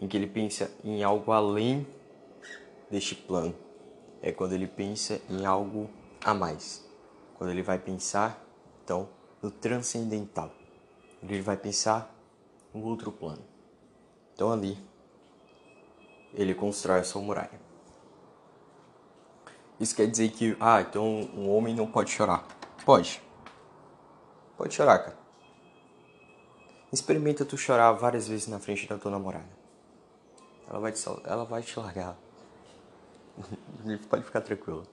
em 0.00 0.06
que 0.06 0.16
ele 0.16 0.26
pensa 0.26 0.70
em 0.84 1.02
algo 1.02 1.32
além 1.32 1.86
deste 2.90 3.14
plano. 3.14 3.54
É 4.22 4.32
quando 4.32 4.52
ele 4.52 4.66
pensa 4.66 5.20
em 5.28 5.44
algo 5.44 5.90
a 6.24 6.32
mais. 6.32 6.88
Quando 7.36 7.50
ele 7.50 7.62
vai 7.62 7.78
pensar, 7.78 8.43
então, 8.84 9.08
no 9.40 9.50
transcendental. 9.50 10.52
Ele 11.22 11.40
vai 11.40 11.56
pensar 11.56 12.14
no 12.72 12.84
outro 12.84 13.10
plano. 13.10 13.42
Então 14.34 14.52
ali 14.52 14.78
ele 16.34 16.54
constrói 16.54 17.00
a 17.00 17.04
sua 17.04 17.22
muralha. 17.22 17.64
Isso 19.80 19.96
quer 19.96 20.06
dizer 20.06 20.30
que, 20.30 20.56
ah, 20.60 20.80
então 20.82 21.04
um 21.34 21.50
homem 21.50 21.74
não 21.74 21.86
pode 21.86 22.10
chorar. 22.10 22.46
Pode. 22.84 23.22
Pode 24.56 24.74
chorar, 24.74 24.98
cara. 24.98 25.18
Experimenta 26.92 27.44
tu 27.44 27.56
chorar 27.56 27.92
várias 27.92 28.28
vezes 28.28 28.46
na 28.46 28.58
frente 28.58 28.86
da 28.86 28.98
tua 28.98 29.10
namorada. 29.10 29.48
Ela 30.68 30.78
vai 30.78 30.92
te, 30.92 31.04
ela 31.24 31.44
vai 31.44 31.62
te 31.62 31.78
largar. 31.78 32.16
pode 34.08 34.24
ficar 34.24 34.42
tranquilo. 34.42 34.86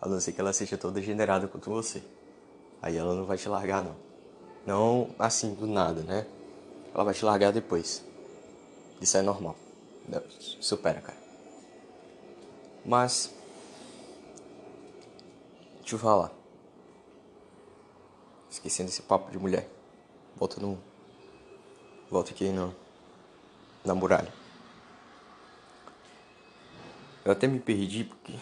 A 0.00 0.08
não 0.08 0.20
ser 0.20 0.32
que 0.32 0.40
ela 0.40 0.52
seja 0.52 0.78
toda 0.78 1.02
generada 1.02 1.48
contra 1.48 1.70
você. 1.70 2.02
Aí 2.84 2.98
ela 2.98 3.14
não 3.14 3.24
vai 3.24 3.38
te 3.38 3.48
largar, 3.48 3.82
não. 3.82 3.96
Não 4.66 5.14
assim, 5.18 5.54
do 5.54 5.66
nada, 5.66 6.02
né? 6.02 6.26
Ela 6.94 7.02
vai 7.02 7.14
te 7.14 7.24
largar 7.24 7.50
depois. 7.50 8.04
Isso 9.00 9.16
é 9.16 9.22
normal. 9.22 9.56
Supera, 10.60 11.00
cara. 11.00 11.16
Mas 12.84 13.32
Deixa 15.80 15.96
eu 15.96 15.98
falar. 15.98 16.30
Esquecendo 18.50 18.88
esse 18.88 19.02
papo 19.02 19.30
de 19.30 19.38
mulher. 19.38 19.68
Volta 20.34 20.58
no. 20.58 20.78
Volta 22.10 22.32
aqui 22.32 22.48
no. 22.48 22.74
Na 23.84 23.94
muralha. 23.94 24.32
Eu 27.24 27.32
até 27.32 27.46
me 27.46 27.60
perdi 27.60 28.04
porque 28.04 28.34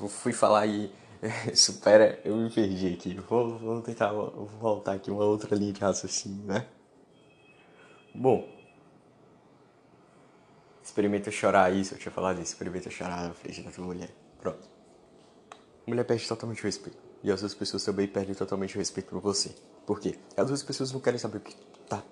eu 0.00 0.08
fui 0.08 0.32
falar 0.32 0.66
e 0.66 0.90
supera, 1.54 2.20
eu 2.24 2.36
me 2.36 2.50
perdi 2.50 2.94
aqui. 2.94 3.14
Vou, 3.14 3.58
vou 3.58 3.82
tentar 3.82 4.12
voltar 4.12 4.94
aqui 4.94 5.10
uma 5.10 5.24
outra 5.24 5.54
linha 5.56 5.72
de 5.72 5.80
raciocínio, 5.80 6.44
né? 6.44 6.66
Bom, 8.14 8.48
experimenta 10.82 11.30
chorar 11.30 11.72
isso, 11.72 11.94
eu 11.94 11.98
tinha 11.98 12.12
falado 12.12 12.40
isso, 12.40 12.52
experimenta 12.52 12.90
chorar 12.90 13.28
na 13.28 13.34
frente 13.34 13.62
da 13.62 13.70
tua 13.70 13.84
mulher. 13.84 14.10
Pronto. 14.40 14.68
a 15.86 15.90
mulher 15.90 16.04
perde 16.04 16.26
totalmente 16.26 16.62
o 16.62 16.66
respeito. 16.66 16.98
E 17.22 17.30
as 17.30 17.42
outras 17.42 17.58
pessoas 17.58 17.84
também 17.84 18.06
perdem 18.06 18.34
totalmente 18.34 18.76
o 18.76 18.78
respeito 18.78 19.10
por 19.10 19.20
você. 19.20 19.54
Por 19.86 20.00
quê? 20.00 20.18
As 20.32 20.42
outras 20.42 20.62
pessoas 20.62 20.92
não 20.92 21.00
querem 21.00 21.18
saber 21.18 21.38
o 21.38 21.40
que 21.40 21.54
tu 21.54 21.80
tá, 21.88 22.02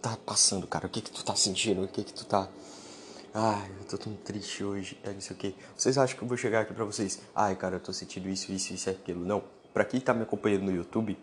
tá 0.00 0.16
passando, 0.24 0.66
cara. 0.66 0.86
O 0.86 0.90
que 0.90 1.00
que 1.00 1.10
tu 1.10 1.24
tá 1.24 1.34
sentindo, 1.34 1.82
o 1.82 1.88
que 1.88 2.04
que 2.04 2.12
tu 2.12 2.24
tá... 2.24 2.48
Ai, 3.34 3.70
eu 3.80 3.86
tô 3.86 3.96
tão 3.96 4.14
triste 4.14 4.62
hoje, 4.62 4.98
é 5.02 5.10
não 5.10 5.20
sei 5.22 5.34
o 5.34 5.38
que. 5.38 5.54
Vocês 5.74 5.96
acham 5.96 6.18
que 6.18 6.22
eu 6.22 6.28
vou 6.28 6.36
chegar 6.36 6.60
aqui 6.60 6.74
pra 6.74 6.84
vocês? 6.84 7.18
Ai, 7.34 7.56
cara, 7.56 7.76
eu 7.76 7.80
tô 7.80 7.90
sentindo 7.90 8.28
isso, 8.28 8.52
isso, 8.52 8.74
isso 8.74 8.90
e 8.90 8.92
aquilo. 8.92 9.24
Não. 9.24 9.42
Pra 9.72 9.86
quem 9.86 9.98
tá 10.00 10.12
me 10.12 10.22
acompanhando 10.22 10.64
no 10.64 10.70
YouTube, 10.70 11.16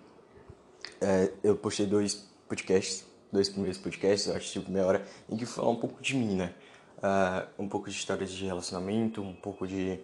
é, 1.00 1.32
eu 1.44 1.56
postei 1.56 1.86
dois 1.86 2.28
podcasts, 2.48 3.06
dois 3.32 3.48
primeiros 3.48 3.78
podcasts, 3.78 4.28
eu 4.28 4.36
acho 4.36 4.52
tipo 4.52 4.72
meia 4.72 4.88
hora, 4.88 5.06
em 5.30 5.38
que 5.38 5.46
falar 5.46 5.70
um 5.70 5.76
pouco 5.76 6.02
de 6.02 6.16
mim, 6.16 6.36
né? 6.36 6.56
Uh, 6.98 7.64
um 7.64 7.70
pouco 7.70 7.88
de 7.88 7.96
histórias 7.96 8.32
de 8.32 8.44
relacionamento, 8.44 9.22
um 9.22 9.36
pouco 9.36 9.68
de 9.68 10.00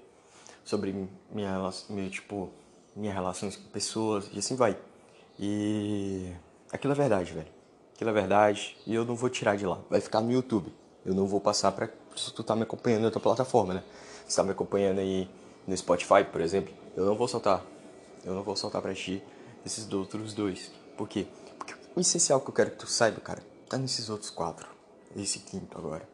sobre 0.63 0.93
minha, 1.31 1.71
minha 1.89 2.09
tipo 2.11 2.51
minhas 2.95 3.15
relações 3.15 3.55
com 3.57 3.67
pessoas 3.69 4.29
e 4.31 4.37
assim 4.37 4.55
vai. 4.55 4.77
E 5.39 6.31
aquilo 6.71 6.93
é 6.93 6.95
verdade, 6.95 7.33
velho. 7.33 7.47
Aquilo 7.95 8.11
é 8.11 8.13
verdade 8.13 8.77
e 8.85 8.93
eu 8.93 9.03
não 9.03 9.15
vou 9.15 9.29
tirar 9.29 9.57
de 9.57 9.65
lá. 9.65 9.81
Vai 9.89 9.99
ficar 9.99 10.21
no 10.21 10.31
YouTube. 10.31 10.71
Eu 11.05 11.13
não 11.13 11.27
vou 11.27 11.39
passar 11.39 11.71
pra 11.71 11.87
se 12.15 12.33
tu 12.33 12.43
tá 12.43 12.55
me 12.55 12.63
acompanhando 12.63 13.01
na 13.01 13.07
outra 13.07 13.19
plataforma, 13.19 13.75
né? 13.75 13.83
Se 14.27 14.35
tá 14.35 14.43
me 14.43 14.51
acompanhando 14.51 14.99
aí 14.99 15.29
no 15.67 15.77
Spotify, 15.77 16.23
por 16.23 16.41
exemplo, 16.41 16.73
eu 16.95 17.05
não 17.05 17.15
vou 17.15 17.27
soltar. 17.27 17.63
Eu 18.23 18.33
não 18.33 18.41
vou 18.41 18.55
soltar 18.55 18.81
pra 18.81 18.93
ti 18.93 19.23
esses 19.63 19.91
outros 19.93 20.33
dois. 20.33 20.71
Por 20.97 21.07
quê? 21.07 21.27
Porque 21.57 21.75
o 21.95 21.99
essencial 21.99 22.41
que 22.41 22.49
eu 22.49 22.53
quero 22.53 22.71
que 22.71 22.77
tu 22.77 22.87
saiba, 22.87 23.21
cara, 23.21 23.43
tá 23.69 23.77
nesses 23.77 24.09
outros 24.09 24.31
quatro. 24.31 24.67
Esse 25.15 25.39
quinto 25.39 25.77
agora. 25.77 26.09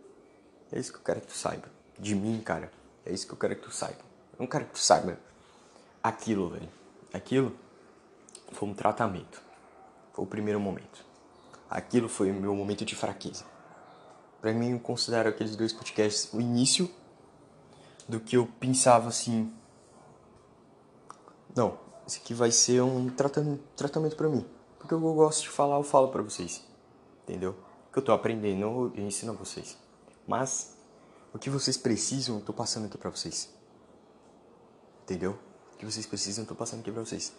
É 0.72 0.80
isso 0.80 0.92
que 0.92 1.00
eu 1.00 1.04
quero 1.04 1.22
que 1.22 1.28
tu 1.28 1.38
saiba. 1.38 1.68
De 1.98 2.14
mim, 2.14 2.42
cara. 2.42 2.72
É 3.06 3.14
isso 3.14 3.26
que 3.26 3.34
eu 3.34 3.38
quero 3.38 3.56
que 3.56 3.62
tu 3.62 3.72
saiba. 3.72 4.00
Eu 4.34 4.40
não 4.40 4.48
quero 4.48 4.66
que 4.66 4.74
tu 4.74 4.80
saiba 4.80 5.18
aquilo, 6.04 6.50
velho. 6.50 6.70
Aquilo 7.14 7.56
foi 8.52 8.68
um 8.68 8.74
tratamento. 8.74 9.42
Foi 10.14 10.26
o 10.26 10.28
primeiro 10.28 10.60
momento. 10.60 11.06
Aquilo 11.70 12.10
foi 12.10 12.30
o 12.30 12.34
meu 12.34 12.54
momento 12.54 12.84
de 12.84 12.96
fraqueza. 12.96 13.46
Para 14.42 14.54
mim, 14.54 14.72
eu 14.72 14.80
considero 14.80 15.30
aqueles 15.30 15.56
dois 15.56 15.72
podcasts 15.72 16.34
o 16.34 16.42
início 16.42 16.90
do 18.10 18.20
que 18.20 18.36
eu 18.36 18.48
pensava 18.60 19.08
assim. 19.08 19.54
Não, 21.56 21.78
esse 22.08 22.20
aqui 22.20 22.34
vai 22.34 22.52
ser 22.52 22.82
um 22.82 23.10
tratamento, 23.10 23.64
tratamento 23.76 24.16
para 24.16 24.28
mim. 24.28 24.46
Porque 24.80 24.94
eu 24.94 25.00
gosto 25.00 25.44
de 25.44 25.50
falar, 25.50 25.78
eu 25.78 25.84
falo 25.84 26.08
para 26.08 26.24
vocês. 26.24 26.66
Entendeu? 27.24 27.56
O 27.88 27.94
que 27.94 28.00
eu 28.00 28.04
tô 28.04 28.12
aprendendo, 28.12 28.92
eu 28.96 29.04
ensino 29.06 29.32
a 29.32 29.36
vocês. 29.36 29.78
Mas 30.28 30.76
o 31.34 31.38
que 31.38 31.50
vocês 31.50 31.78
precisam, 31.78 32.38
eu 32.38 32.42
tô 32.42 32.52
passando 32.52 32.88
aqui 32.88 32.98
para 32.98 33.10
vocês. 33.10 33.54
Entendeu? 35.04 35.38
O 35.74 35.78
que 35.78 35.86
vocês 35.86 36.06
precisam, 36.06 36.44
eu 36.44 36.48
tô 36.48 36.56
passando 36.56 36.80
aqui 36.80 36.92
para 36.92 37.06
vocês. 37.06 37.32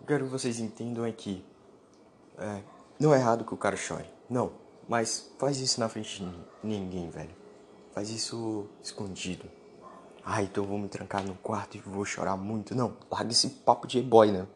Eu 0.00 0.06
quero 0.06 0.24
que 0.26 0.30
vocês 0.30 0.60
entendam 0.60 1.04
é 1.04 1.12
que 1.12 1.44
é, 2.38 2.62
não 2.98 3.14
é 3.14 3.18
errado 3.18 3.44
que 3.44 3.52
o 3.52 3.56
cara 3.56 3.76
chore. 3.76 4.08
Não. 4.28 4.63
Mas 4.88 5.30
faz 5.38 5.58
isso 5.60 5.80
na 5.80 5.88
frente 5.88 6.22
de 6.22 6.32
ninguém, 6.62 7.08
velho. 7.10 7.34
Faz 7.92 8.10
isso 8.10 8.66
escondido. 8.82 9.48
Ah, 10.24 10.42
então 10.42 10.64
vou 10.64 10.78
me 10.78 10.88
trancar 10.88 11.22
no 11.22 11.34
quarto 11.34 11.76
e 11.76 11.80
vou 11.80 12.04
chorar 12.04 12.36
muito. 12.36 12.74
Não, 12.74 12.96
larga 13.10 13.30
esse 13.30 13.48
papo 13.48 13.86
de 13.86 14.00
boy, 14.00 14.32
né? 14.32 14.46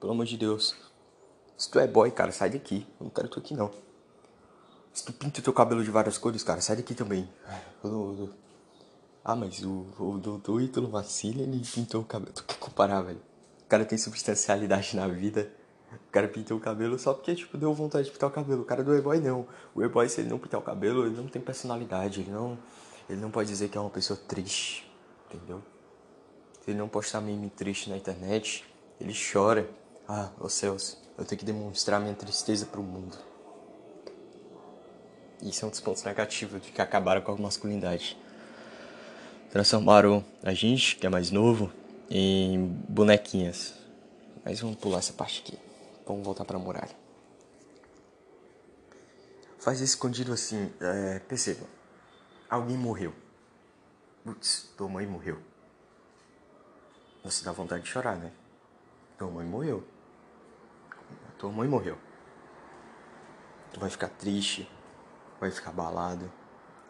Pelo 0.00 0.12
amor 0.12 0.26
de 0.26 0.36
Deus. 0.36 0.74
Se 1.56 1.70
tu 1.70 1.78
é 1.78 1.86
boy, 1.86 2.10
cara, 2.10 2.32
sai 2.32 2.50
daqui. 2.50 2.86
Eu 3.00 3.04
não 3.04 3.10
quero 3.10 3.28
tu 3.28 3.38
aqui, 3.38 3.54
não. 3.54 3.70
Se 4.92 5.04
tu 5.04 5.12
pinta 5.12 5.40
o 5.40 5.42
teu 5.42 5.52
cabelo 5.52 5.82
de 5.82 5.90
várias 5.90 6.18
cores, 6.18 6.42
cara, 6.42 6.60
sai 6.60 6.76
daqui 6.76 6.94
também. 6.94 7.28
Ah, 9.24 9.36
mas 9.36 9.62
o, 9.62 9.86
o 9.98 10.18
doutor 10.18 10.60
Ítalo 10.60 10.88
Vacilha, 10.88 11.42
ele 11.42 11.60
pintou 11.60 12.02
o 12.02 12.04
cabelo. 12.04 12.32
Tu 12.32 12.44
quer 12.44 12.58
comparar, 12.58 13.02
velho? 13.02 13.22
O 13.62 13.68
cara 13.68 13.84
tem 13.84 13.96
substancialidade 13.96 14.96
na 14.96 15.06
vida. 15.06 15.50
O 16.08 16.12
cara 16.12 16.28
pintou 16.28 16.56
o 16.56 16.60
cabelo 16.60 16.98
só 16.98 17.12
porque, 17.14 17.34
tipo, 17.34 17.56
deu 17.56 17.72
vontade 17.74 18.06
de 18.06 18.10
pintar 18.12 18.28
o 18.28 18.32
cabelo. 18.32 18.62
O 18.62 18.64
cara 18.64 18.82
do 18.82 18.96
e-boy 18.96 19.20
não. 19.20 19.46
O 19.74 19.82
e-boy, 19.82 20.08
se 20.08 20.20
ele 20.20 20.30
não 20.30 20.38
pintar 20.38 20.60
o 20.60 20.62
cabelo, 20.62 21.06
ele 21.06 21.16
não 21.16 21.26
tem 21.26 21.40
personalidade. 21.40 22.20
Ele 22.20 22.30
não, 22.30 22.58
ele 23.08 23.20
não 23.20 23.30
pode 23.30 23.48
dizer 23.48 23.68
que 23.68 23.76
é 23.76 23.80
uma 23.80 23.90
pessoa 23.90 24.18
triste. 24.28 24.90
Entendeu? 25.30 25.62
Se 26.60 26.70
ele 26.70 26.78
não 26.78 26.88
postar 26.88 27.20
meme 27.20 27.50
triste 27.50 27.90
na 27.90 27.96
internet, 27.96 28.64
ele 29.00 29.14
chora. 29.14 29.68
Ah, 30.08 30.30
ô 30.38 30.48
céus, 30.48 30.98
eu 31.18 31.24
tenho 31.24 31.38
que 31.38 31.44
demonstrar 31.44 32.00
minha 32.00 32.14
tristeza 32.14 32.66
pro 32.66 32.82
mundo. 32.82 33.16
Isso 35.42 35.64
é 35.64 35.68
um 35.68 35.70
dos 35.70 35.80
pontos 35.80 36.04
negativos 36.04 36.62
de 36.62 36.70
que 36.70 36.80
acabaram 36.80 37.20
com 37.20 37.32
a 37.32 37.36
masculinidade. 37.36 38.16
Transformaram 39.50 40.24
a 40.42 40.54
gente, 40.54 40.96
que 40.96 41.06
é 41.06 41.10
mais 41.10 41.30
novo, 41.30 41.70
em 42.08 42.66
bonequinhas. 42.88 43.74
Mas 44.44 44.60
vamos 44.60 44.76
pular 44.76 44.98
essa 44.98 45.12
parte 45.12 45.40
aqui. 45.40 45.61
Vamos 46.12 46.26
voltar 46.26 46.44
para 46.44 46.58
a 46.58 46.60
muralha. 46.60 46.94
Faz 49.58 49.80
escondido 49.80 50.30
assim, 50.30 50.70
é, 50.78 51.20
perceba. 51.20 51.66
Alguém 52.50 52.76
morreu. 52.76 53.14
Putz, 54.22 54.74
tua 54.76 54.90
mãe 54.90 55.06
morreu. 55.06 55.40
Você 57.24 57.42
dá 57.42 57.50
vontade 57.50 57.84
de 57.84 57.88
chorar, 57.88 58.16
né? 58.16 58.30
Tua 59.16 59.30
mãe 59.30 59.46
morreu. 59.46 59.82
Tua 61.38 61.50
mãe 61.50 61.66
morreu. 61.66 61.96
Tu 63.72 63.80
vai 63.80 63.88
ficar 63.88 64.10
triste, 64.10 64.70
vai 65.40 65.50
ficar 65.50 65.70
abalado. 65.70 66.30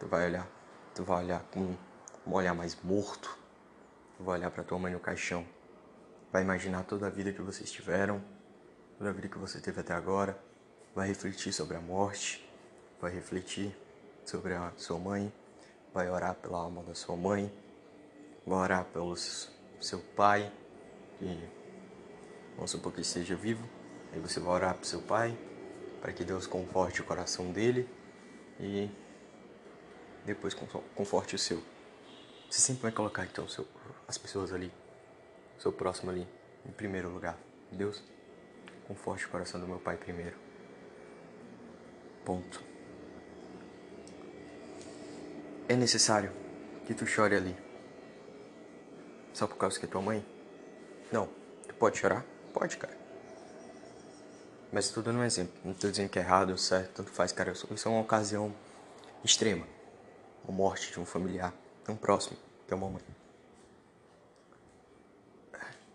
Tu 0.01 0.05
vai 0.05 0.25
olhar, 0.25 0.49
tu 0.93 1.01
vai 1.01 1.23
olhar 1.23 1.43
com 1.43 1.77
um 2.27 2.33
olhar 2.33 2.53
mais 2.53 2.75
morto. 2.83 3.39
Tu 4.17 4.23
vai 4.25 4.37
olhar 4.37 4.51
para 4.51 4.65
tua 4.65 4.77
mãe 4.77 4.91
no 4.91 4.99
caixão. 4.99 5.47
Vai 6.29 6.41
imaginar 6.41 6.83
toda 6.83 7.07
a 7.07 7.09
vida 7.09 7.31
que 7.31 7.41
vocês 7.41 7.71
tiveram 7.71 8.32
toda 8.97 9.11
vida 9.11 9.27
que 9.27 9.37
você 9.37 9.59
teve 9.59 9.79
até 9.81 9.93
agora, 9.93 10.37
vai 10.95 11.07
refletir 11.07 11.51
sobre 11.51 11.75
a 11.77 11.81
morte, 11.81 12.47
vai 13.01 13.11
refletir 13.11 13.75
sobre 14.25 14.53
a 14.53 14.71
sua 14.77 14.97
mãe, 14.97 15.31
vai 15.93 16.09
orar 16.09 16.35
pela 16.35 16.57
alma 16.59 16.83
da 16.83 16.95
sua 16.95 17.15
mãe, 17.15 17.51
vai 18.45 18.59
orar 18.59 18.85
pelo 18.85 19.15
seu 19.15 19.99
pai, 20.15 20.51
que 21.19 21.49
vamos 22.55 22.71
supor 22.71 22.91
que 22.91 23.01
esteja 23.01 23.35
vivo, 23.35 23.67
aí 24.11 24.19
você 24.19 24.39
vai 24.39 24.53
orar 24.53 24.75
para 24.75 24.85
seu 24.85 25.01
pai, 25.01 25.37
para 26.01 26.11
que 26.11 26.23
Deus 26.23 26.45
conforte 26.45 27.01
o 27.01 27.03
coração 27.03 27.51
dele 27.51 27.89
e 28.59 28.89
depois 30.25 30.53
conforte 30.95 31.35
o 31.35 31.39
seu. 31.39 31.61
Você 32.49 32.61
sempre 32.61 32.83
vai 32.83 32.91
colocar 32.91 33.25
então 33.25 33.47
seu, 33.47 33.67
as 34.07 34.17
pessoas 34.17 34.53
ali, 34.53 34.71
seu 35.57 35.71
próximo 35.71 36.11
ali, 36.11 36.27
em 36.65 36.71
primeiro 36.71 37.09
lugar. 37.09 37.37
Deus 37.71 38.03
Conforte 38.87 39.25
o 39.25 39.29
coração 39.29 39.59
do 39.59 39.67
meu 39.67 39.79
pai 39.79 39.97
primeiro. 39.97 40.35
Ponto. 42.25 42.63
É 45.67 45.75
necessário 45.75 46.31
que 46.85 46.93
tu 46.93 47.05
chore 47.05 47.35
ali. 47.35 47.55
Só 49.33 49.47
por 49.47 49.57
causa 49.57 49.79
que 49.79 49.85
é 49.85 49.89
tua 49.89 50.01
mãe? 50.01 50.25
Não. 51.11 51.27
Tu 51.67 51.73
pode 51.75 51.97
chorar? 51.97 52.25
Pode, 52.53 52.77
cara. 52.77 52.95
Mas 54.71 54.89
tô 54.89 55.01
dando 55.01 55.19
um 55.19 55.23
exemplo. 55.23 55.53
Não 55.63 55.73
tô 55.73 55.89
dizendo 55.89 56.09
que 56.09 56.19
é 56.19 56.21
errado 56.21 56.49
ou 56.49 56.57
certo, 56.57 56.93
tanto 56.95 57.11
faz, 57.11 57.31
cara. 57.31 57.51
Isso 57.51 57.67
é 57.69 57.91
uma 57.91 58.01
ocasião 58.01 58.53
extrema. 59.23 59.65
A 60.47 60.51
morte 60.51 60.91
de 60.91 60.99
um 60.99 61.05
familiar 61.05 61.53
tão 61.83 61.95
próximo 61.95 62.37
que 62.67 62.73
é 62.73 62.75
uma 62.75 62.89
mãe. 62.89 63.01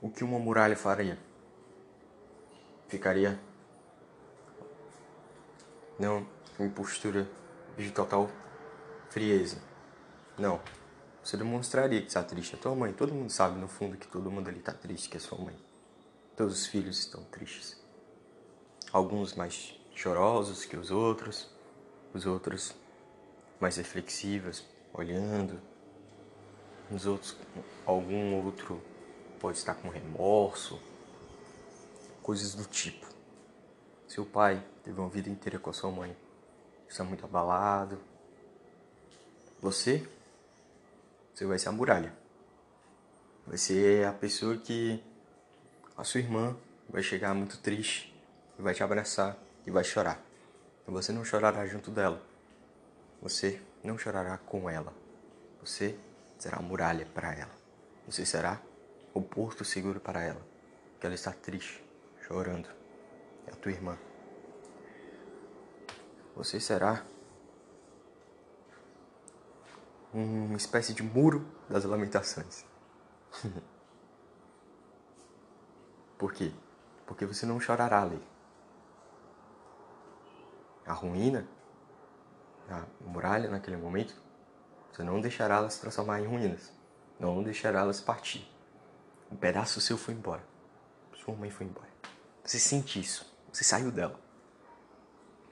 O 0.01 0.09
que 0.09 0.23
uma 0.23 0.39
muralha 0.39 0.77
faria? 0.77 1.19
Ficaria 2.89 3.39
não 5.99 6.27
em 6.59 6.69
postura 6.69 7.29
de 7.77 7.91
total 7.91 8.31
frieza. 9.11 9.59
Não. 10.39 10.61
Você 11.23 11.37
demonstraria 11.37 12.01
que 12.01 12.07
está 12.07 12.23
triste. 12.23 12.55
A 12.55 12.59
tua 12.59 12.75
mãe, 12.75 12.93
todo 12.93 13.13
mundo 13.13 13.31
sabe 13.31 13.59
no 13.59 13.69
fundo 13.69 13.97
que 13.97 14.07
todo 14.09 14.31
mundo 14.31 14.49
ali 14.49 14.61
está 14.61 14.73
triste, 14.73 15.09
que 15.09 15.17
é 15.17 15.21
sua 15.21 15.39
mãe. 15.39 15.55
Todos 16.37 16.61
os 16.61 16.67
filhos 16.67 16.99
estão 16.99 17.23
tristes. 17.25 17.79
Alguns 18.93 19.35
mais 19.35 19.79
chorosos 19.95 20.65
que 20.65 20.77
os 20.77 20.91
outros, 20.91 21.51
os 22.15 22.25
outros 22.25 22.75
mais 23.61 23.77
reflexivos, 23.77 24.65
olhando. 24.95 25.61
Os 26.91 27.05
outros, 27.05 27.37
algum 27.85 28.43
outro 28.43 28.81
pode 29.39 29.59
estar 29.59 29.75
com 29.75 29.89
remorso, 29.89 30.81
coisas 32.29 32.55
do 32.55 32.67
tipo. 32.67 33.07
Seu 34.07 34.27
pai 34.27 34.63
teve 34.85 35.01
uma 35.01 35.09
vida 35.09 35.31
inteira 35.31 35.59
com 35.59 35.71
a 35.71 35.73
sua 35.73 35.91
mãe, 35.91 36.15
está 36.87 37.03
muito 37.03 37.25
abalado. 37.25 37.99
Você, 39.63 40.07
você 41.33 41.47
vai 41.47 41.59
ser 41.59 41.71
a 41.71 41.73
muralha. 41.73 42.15
Vai 43.47 43.57
ser 43.57 44.07
a 44.07 44.13
pessoa 44.13 44.59
que 44.59 45.03
a 45.97 46.05
sua 46.05 46.21
irmã 46.21 46.55
vai 46.87 47.03
chegar 47.03 47.33
muito 47.33 47.57
triste, 47.61 48.15
vai 48.59 48.75
te 48.75 48.83
abraçar 48.83 49.35
e 49.67 49.71
vai 49.71 49.83
chorar. 49.83 50.23
E 50.87 50.91
você 50.91 51.13
não 51.13 51.25
chorará 51.25 51.67
junto 51.67 51.91
dela. 51.91 52.23
Você 53.23 53.59
não 53.83 53.97
chorará 53.97 54.37
com 54.37 54.69
ela. 54.69 54.93
Você 55.63 55.99
será 56.39 56.59
a 56.59 56.63
muralha 56.63 57.07
para 57.07 57.33
ela. 57.33 57.57
Você 58.05 58.27
será 58.27 58.61
o 59.15 59.23
porto 59.23 59.65
seguro 59.65 59.99
para 59.99 60.23
ela, 60.23 60.47
que 61.01 61.07
ela 61.07 61.15
está 61.15 61.33
triste, 61.33 61.88
chorando. 62.29 62.69
É 63.47 63.53
a 63.53 63.57
tua 63.57 63.73
irmã. 63.73 63.99
Você 66.37 66.61
será 66.61 67.03
uma 70.13 70.57
espécie 70.57 70.93
de 70.93 71.03
muro 71.03 71.49
das 71.69 71.85
lamentações. 71.85 72.65
Por 76.19 76.33
quê? 76.33 76.53
Porque 77.07 77.25
você 77.25 77.47
não 77.47 77.59
chorará 77.59 78.03
ali. 78.03 78.23
A 80.87 80.93
ruína, 80.93 81.49
a 82.69 82.85
muralha 83.01 83.51
naquele 83.51 83.77
momento, 83.77 84.15
você 84.93 85.03
não 85.03 85.21
deixará 85.21 85.57
ela 85.57 85.71
se 85.71 85.81
transformar 85.81 86.21
em 86.21 86.27
ruínas. 86.27 86.73
Não 87.19 87.43
deixará 87.43 87.81
ela 87.81 87.93
se 87.93 88.03
partir. 88.03 88.49
Um 89.31 89.37
pedaço 89.37 89.81
seu 89.81 89.97
foi 89.99 90.15
embora. 90.15 90.43
Sua 91.15 91.35
mãe 91.35 91.51
foi 91.51 91.67
embora. 91.67 91.88
Você 92.49 92.59
sente 92.59 92.99
isso. 92.99 93.31
Você 93.53 93.63
saiu 93.63 93.91
dela. 93.91 94.19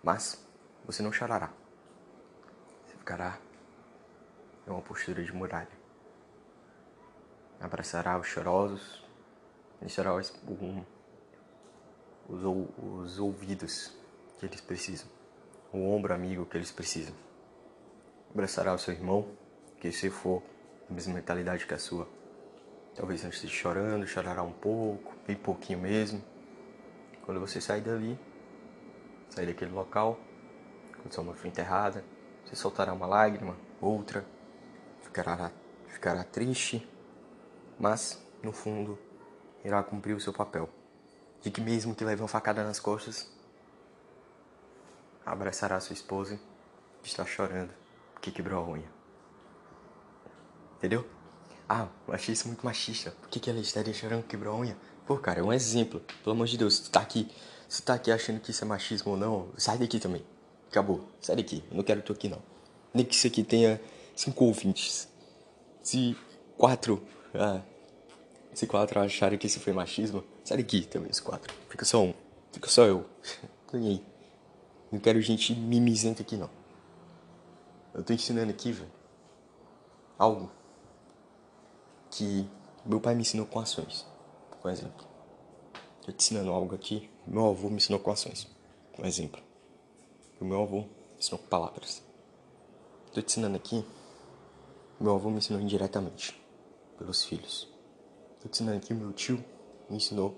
Mas 0.02 0.42
você 0.86 1.02
não 1.02 1.12
chorará. 1.12 1.52
Você 2.86 2.96
ficará 2.96 3.38
em 4.66 4.70
uma 4.70 4.80
postura 4.80 5.22
de 5.22 5.30
muralha. 5.30 5.68
Abraçará 7.60 8.18
os 8.18 8.26
chorosos, 8.26 9.04
encherá 9.82 10.14
os, 10.14 10.32
os, 12.30 12.68
os 12.78 13.18
ouvidos 13.18 13.92
que 14.38 14.46
eles 14.46 14.62
precisam, 14.62 15.06
o 15.74 15.90
ombro 15.90 16.14
amigo 16.14 16.46
que 16.46 16.56
eles 16.56 16.72
precisam. 16.72 17.14
Abraçará 18.30 18.72
o 18.72 18.78
seu 18.78 18.94
irmão, 18.94 19.36
que 19.78 19.92
se 19.92 20.08
for 20.08 20.42
da 20.88 20.94
mesma 20.94 21.12
mentalidade 21.12 21.66
que 21.66 21.74
a 21.74 21.78
sua. 21.78 22.08
Talvez 22.94 23.22
não 23.22 23.28
esteja 23.28 23.52
chorando, 23.52 24.06
chorará 24.06 24.42
um 24.42 24.52
pouco, 24.52 25.14
bem 25.26 25.36
pouquinho 25.36 25.78
mesmo. 25.78 26.35
Quando 27.26 27.40
você 27.40 27.60
sair 27.60 27.82
dali, 27.82 28.18
sair 29.28 29.46
daquele 29.46 29.72
local, 29.72 30.18
quando 30.96 31.12
sua 31.12 31.24
mãe 31.24 31.34
for 31.34 31.48
enterrada, 31.48 32.04
você 32.44 32.56
soltará 32.56 32.92
uma 32.92 33.06
lágrima, 33.06 33.56
outra, 33.80 34.24
ficará, 35.02 35.50
ficará 35.88 36.24
triste, 36.24 36.88
mas 37.78 38.24
no 38.42 38.52
fundo 38.52 38.98
irá 39.64 39.82
cumprir 39.82 40.14
o 40.14 40.20
seu 40.20 40.32
papel. 40.32 40.70
De 41.42 41.50
que 41.50 41.60
mesmo 41.60 41.94
que 41.94 42.04
leve 42.04 42.22
uma 42.22 42.28
facada 42.28 42.64
nas 42.64 42.80
costas, 42.80 43.30
abraçará 45.24 45.78
sua 45.80 45.94
esposa 45.94 46.40
que 47.02 47.08
está 47.08 47.26
chorando 47.26 47.74
porque 48.26 48.30
quebrou 48.30 48.64
a 48.64 48.68
unha. 48.68 48.90
Entendeu? 50.76 51.06
Ah, 51.68 51.88
eu 52.06 52.14
achei 52.14 52.32
isso 52.32 52.48
muito 52.48 52.64
machista. 52.64 53.12
Por 53.12 53.28
que, 53.28 53.38
que 53.38 53.50
ela 53.50 53.58
estaria 53.58 53.94
chorando 53.94 54.22
que 54.22 54.28
quebrou 54.28 54.54
a 54.54 54.58
unha? 54.58 54.76
Pô, 55.06 55.16
cara, 55.16 55.40
é 55.40 55.42
um 55.42 55.52
exemplo. 55.52 56.02
Pelo 56.22 56.34
amor 56.34 56.48
de 56.48 56.58
Deus, 56.58 56.80
tu 56.80 56.90
tá 56.90 57.00
aqui, 57.00 57.28
se 57.68 57.80
tá 57.80 57.94
aqui 57.94 58.10
achando 58.10 58.40
que 58.40 58.50
isso 58.50 58.64
é 58.64 58.66
machismo 58.66 59.12
ou 59.12 59.16
não, 59.16 59.48
sai 59.56 59.78
daqui 59.78 60.00
também. 60.00 60.24
Acabou. 60.68 61.08
Sai 61.20 61.36
daqui. 61.36 61.62
Eu 61.70 61.76
não 61.76 61.84
quero 61.84 62.02
tu 62.02 62.12
aqui 62.12 62.28
não. 62.28 62.42
Nem 62.92 63.04
que 63.04 63.14
isso 63.14 63.26
aqui 63.26 63.44
tenha 63.44 63.80
cinco 64.16 64.44
ouvintes. 64.44 65.08
Se 65.80 66.16
quatro. 66.58 67.00
Ah, 67.32 67.62
se 68.52 68.66
quatro 68.66 68.98
acharem 68.98 69.38
que 69.38 69.46
isso 69.46 69.60
foi 69.60 69.72
machismo, 69.72 70.24
sai 70.44 70.56
daqui 70.56 70.82
também, 70.82 71.10
os 71.10 71.20
quatro. 71.20 71.54
Fica 71.68 71.84
só 71.84 72.02
um. 72.02 72.12
Fica 72.50 72.68
só 72.68 72.84
eu. 72.84 73.06
Aí. 73.72 74.02
Não 74.90 74.98
quero 74.98 75.20
gente 75.20 75.54
mimizenta 75.54 76.22
aqui 76.22 76.36
não. 76.36 76.50
Eu 77.94 78.02
tô 78.02 78.12
ensinando 78.12 78.50
aqui, 78.50 78.72
velho. 78.72 78.90
Algo 80.18 80.50
que 82.10 82.48
meu 82.84 83.00
pai 83.00 83.14
me 83.14 83.22
ensinou 83.22 83.46
com 83.46 83.60
ações. 83.60 84.06
Por 84.66 84.72
exemplo. 84.72 85.06
Tô 86.04 86.10
te 86.10 86.16
ensinando 86.24 86.50
algo 86.50 86.74
aqui. 86.74 87.08
Meu 87.24 87.50
avô 87.50 87.68
me 87.68 87.76
ensinou 87.76 88.00
com 88.00 88.10
ações. 88.10 88.48
Por 88.96 89.06
exemplo. 89.06 89.40
O 90.40 90.44
meu 90.44 90.60
avô 90.60 90.80
me 90.80 90.88
ensinou 91.20 91.38
com 91.38 91.46
palavras. 91.46 92.02
Tô 93.14 93.22
te 93.22 93.26
ensinando 93.26 93.56
aqui. 93.56 93.84
Meu 94.98 95.14
avô 95.14 95.30
me 95.30 95.38
ensinou 95.38 95.62
indiretamente. 95.62 96.36
Pelos 96.98 97.22
filhos. 97.22 97.68
Tô 98.42 98.48
te 98.48 98.54
ensinando 98.54 98.78
aqui. 98.78 98.92
Meu 98.92 99.12
tio 99.12 99.36
me 99.88 99.98
ensinou. 99.98 100.36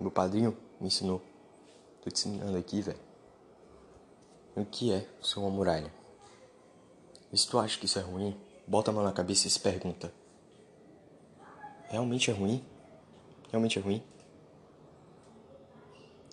Meu 0.00 0.12
padrinho 0.12 0.56
me 0.80 0.86
ensinou. 0.86 1.20
Tô 2.02 2.08
te 2.08 2.28
ensinando 2.28 2.56
aqui, 2.56 2.82
velho. 2.82 3.00
O 4.54 4.64
que 4.64 4.92
é 4.92 5.08
ser 5.20 5.40
uma 5.40 5.50
muralha? 5.50 5.92
E 7.32 7.36
se 7.36 7.48
tu 7.48 7.58
acha 7.58 7.76
que 7.76 7.86
isso 7.86 7.98
é 7.98 8.02
ruim, 8.02 8.40
bota 8.64 8.92
a 8.92 8.94
mão 8.94 9.02
na 9.02 9.10
cabeça 9.10 9.48
e 9.48 9.50
se 9.50 9.58
pergunta: 9.58 10.14
Realmente 11.88 12.30
é 12.30 12.34
ruim? 12.34 12.64
Realmente 13.50 13.78
é 13.78 13.82
ruim? 13.82 14.02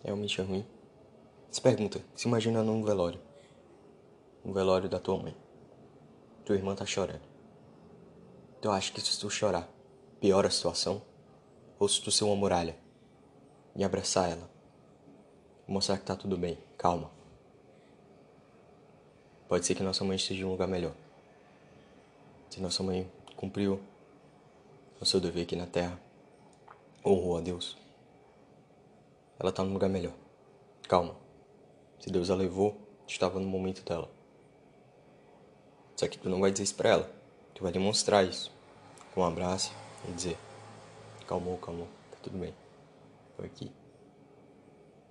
Realmente 0.04 0.42
é 0.42 0.44
ruim? 0.44 0.66
Se 1.52 1.62
pergunta, 1.62 2.02
se 2.16 2.28
imagina 2.28 2.64
num 2.64 2.84
velório. 2.84 3.22
Um 4.44 4.52
velório 4.52 4.90
da 4.90 5.00
tua 5.00 5.18
mãe. 5.18 5.36
Tua 6.44 6.56
irmã 6.56 6.76
tá 6.76 6.86
chorando. 6.86 7.22
Tu 8.60 8.70
acha 8.70 8.92
que 8.92 9.00
se 9.00 9.20
tu 9.20 9.30
chorar, 9.30 9.70
piora 10.20 10.48
a 10.48 10.52
situação? 10.52 11.02
Ou 11.78 11.88
se 11.88 12.02
tu 12.02 12.12
ser 12.12 12.24
uma 12.24 12.36
muralha 12.36 12.76
e 13.76 13.84
abraçar 13.84 14.32
ela? 14.32 14.50
Mostrar 15.68 15.98
que 15.98 16.06
tá 16.06 16.16
tudo 16.16 16.36
bem, 16.36 16.58
calma. 16.78 17.12
Pode 19.48 19.66
ser 19.66 19.76
que 19.76 19.84
nossa 19.84 20.04
mãe 20.04 20.16
esteja 20.16 20.42
em 20.42 20.46
um 20.46 20.52
lugar 20.52 20.68
melhor. 20.68 20.94
Se 22.50 22.60
nossa 22.60 22.82
mãe 22.82 23.10
cumpriu 23.36 23.80
o 25.04 25.06
seu 25.06 25.20
dever 25.20 25.44
aqui 25.44 25.56
na 25.56 25.68
terra, 25.68 26.00
honrou 27.06 27.38
a 27.38 27.42
Deus, 27.42 27.78
ela 29.38 29.52
tá 29.52 29.64
num 29.64 29.74
lugar 29.74 29.90
melhor. 29.90 30.14
Calma. 30.88 31.16
Se 32.00 32.10
Deus 32.10 32.30
a 32.30 32.36
levou, 32.36 32.78
estava 33.08 33.40
no 33.40 33.46
momento 33.46 33.84
dela. 33.84 34.10
Só 35.96 36.08
que 36.08 36.18
tu 36.18 36.30
não 36.30 36.40
vai 36.40 36.52
dizer 36.52 36.64
isso 36.64 36.76
pra 36.76 36.90
ela. 36.90 37.12
Tu 37.54 37.62
vai 37.62 37.72
demonstrar 37.72 38.26
isso. 38.26 38.52
Com 39.14 39.22
um 39.22 39.26
abraço 39.26 39.74
e 40.08 40.12
dizer: 40.12 40.38
Calmou, 41.28 41.58
calmou, 41.58 41.88
tá 42.12 42.18
tudo 42.24 42.38
bem. 42.38 42.54
Tô 43.36 43.44
aqui. 43.44 43.72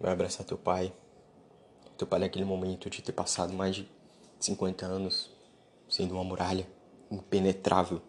Vai 0.00 0.12
abraçar 0.12 0.46
teu 0.46 0.58
pai. 0.58 0.92
Teu 1.96 2.06
pai 2.06 2.20
naquele 2.20 2.44
momento 2.44 2.88
de 2.88 3.02
ter 3.02 3.12
passado 3.12 3.52
mais 3.52 3.76
de 3.76 3.88
50 4.40 4.86
anos 4.86 5.30
sendo 5.88 6.14
uma 6.14 6.24
muralha 6.24 6.66
impenetrável. 7.10 8.00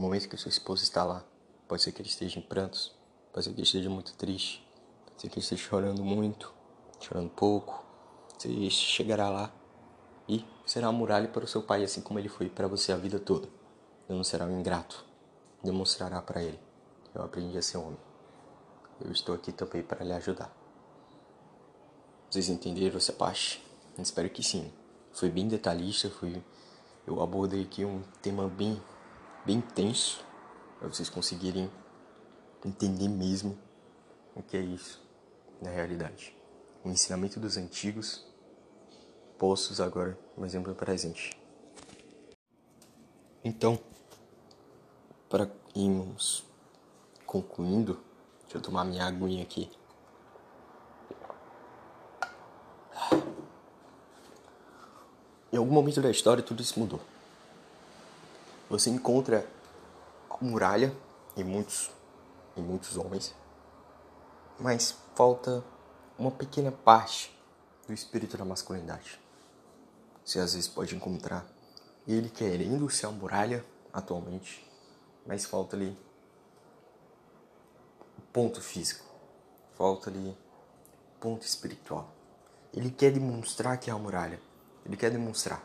No 0.00 0.06
momento 0.06 0.30
que 0.30 0.36
sua 0.38 0.48
esposa 0.48 0.82
está 0.82 1.04
lá, 1.04 1.22
pode 1.68 1.82
ser 1.82 1.92
que 1.92 2.00
ele 2.00 2.08
esteja 2.08 2.38
em 2.38 2.42
prantos, 2.42 2.90
pode 3.30 3.44
ser 3.44 3.50
que 3.50 3.56
ele 3.56 3.66
esteja 3.66 3.90
muito 3.90 4.14
triste, 4.14 4.66
pode 5.04 5.20
ser 5.20 5.28
que 5.28 5.34
ele 5.34 5.42
esteja 5.42 5.62
chorando 5.62 6.02
muito, 6.02 6.54
chorando 6.98 7.28
pouco, 7.28 7.84
você 8.32 8.70
chegará 8.70 9.28
lá 9.28 9.52
e 10.26 10.42
será 10.64 10.88
uma 10.88 10.98
muralha 10.98 11.28
para 11.28 11.44
o 11.44 11.46
seu 11.46 11.62
pai, 11.62 11.84
assim 11.84 12.00
como 12.00 12.18
ele 12.18 12.30
foi 12.30 12.48
para 12.48 12.66
você 12.66 12.92
a 12.92 12.96
vida 12.96 13.18
toda. 13.18 13.46
Não 14.08 14.24
será 14.24 14.46
um 14.46 14.58
ingrato. 14.58 15.04
Demonstrará 15.62 16.22
para 16.22 16.42
ele: 16.42 16.58
Eu 17.14 17.22
aprendi 17.22 17.58
a 17.58 17.62
ser 17.62 17.76
homem. 17.76 18.00
Eu 19.04 19.12
estou 19.12 19.34
aqui 19.34 19.52
também 19.52 19.82
para 19.82 20.02
lhe 20.02 20.14
ajudar. 20.14 20.50
Vocês 22.30 22.48
entenderam 22.48 22.96
essa 22.96 23.12
parte? 23.12 23.62
Espero 23.98 24.30
que 24.30 24.42
sim. 24.42 24.72
Foi 25.12 25.28
bem 25.28 25.46
detalhista, 25.46 26.08
foi 26.08 26.42
eu 27.06 27.20
abordei 27.20 27.64
aqui 27.64 27.84
um 27.84 28.02
tema 28.22 28.48
bem 28.48 28.80
bem 29.44 29.60
tenso 29.60 30.24
para 30.78 30.88
vocês 30.88 31.08
conseguirem 31.08 31.70
entender 32.64 33.08
mesmo 33.08 33.58
o 34.34 34.42
que 34.42 34.56
é 34.56 34.60
isso 34.60 35.02
na 35.60 35.70
realidade. 35.70 36.36
O 36.84 36.88
ensinamento 36.88 37.38
dos 37.38 37.56
antigos 37.56 38.26
postos 39.38 39.80
agora 39.80 40.18
um 40.36 40.44
exemplo 40.44 40.74
presente. 40.74 41.38
Então, 43.42 43.78
para 45.28 45.50
irmos 45.74 46.44
concluindo, 47.24 47.98
deixa 48.42 48.58
eu 48.58 48.62
tomar 48.62 48.84
minha 48.84 49.06
aguinha 49.06 49.42
aqui. 49.42 49.70
Em 55.52 55.56
algum 55.56 55.72
momento 55.72 56.00
da 56.00 56.10
história 56.10 56.42
tudo 56.42 56.62
isso 56.62 56.78
mudou. 56.78 57.00
Você 58.70 58.88
encontra 58.88 59.44
muralha 60.40 60.96
em 61.36 61.42
muitos, 61.42 61.90
em 62.56 62.62
muitos 62.62 62.96
homens, 62.96 63.34
mas 64.60 64.96
falta 65.16 65.64
uma 66.16 66.30
pequena 66.30 66.70
parte 66.70 67.36
do 67.88 67.92
espírito 67.92 68.38
da 68.38 68.44
masculinidade. 68.44 69.20
Você 70.24 70.38
às 70.38 70.54
vezes 70.54 70.68
pode 70.68 70.94
encontrar 70.94 71.44
ele 72.06 72.30
querendo 72.30 72.88
ser 72.88 73.06
a 73.06 73.10
muralha 73.10 73.66
atualmente, 73.92 74.64
mas 75.26 75.44
falta 75.44 75.74
ali 75.74 75.98
o 78.18 78.22
ponto 78.32 78.62
físico, 78.62 79.04
falta 79.74 80.10
ali 80.10 80.30
o 80.30 81.20
ponto 81.20 81.42
espiritual. 81.44 82.08
Ele 82.72 82.92
quer 82.92 83.10
demonstrar 83.10 83.78
que 83.78 83.90
é 83.90 83.92
a 83.92 83.98
muralha, 83.98 84.40
ele 84.86 84.96
quer 84.96 85.10
demonstrar, 85.10 85.60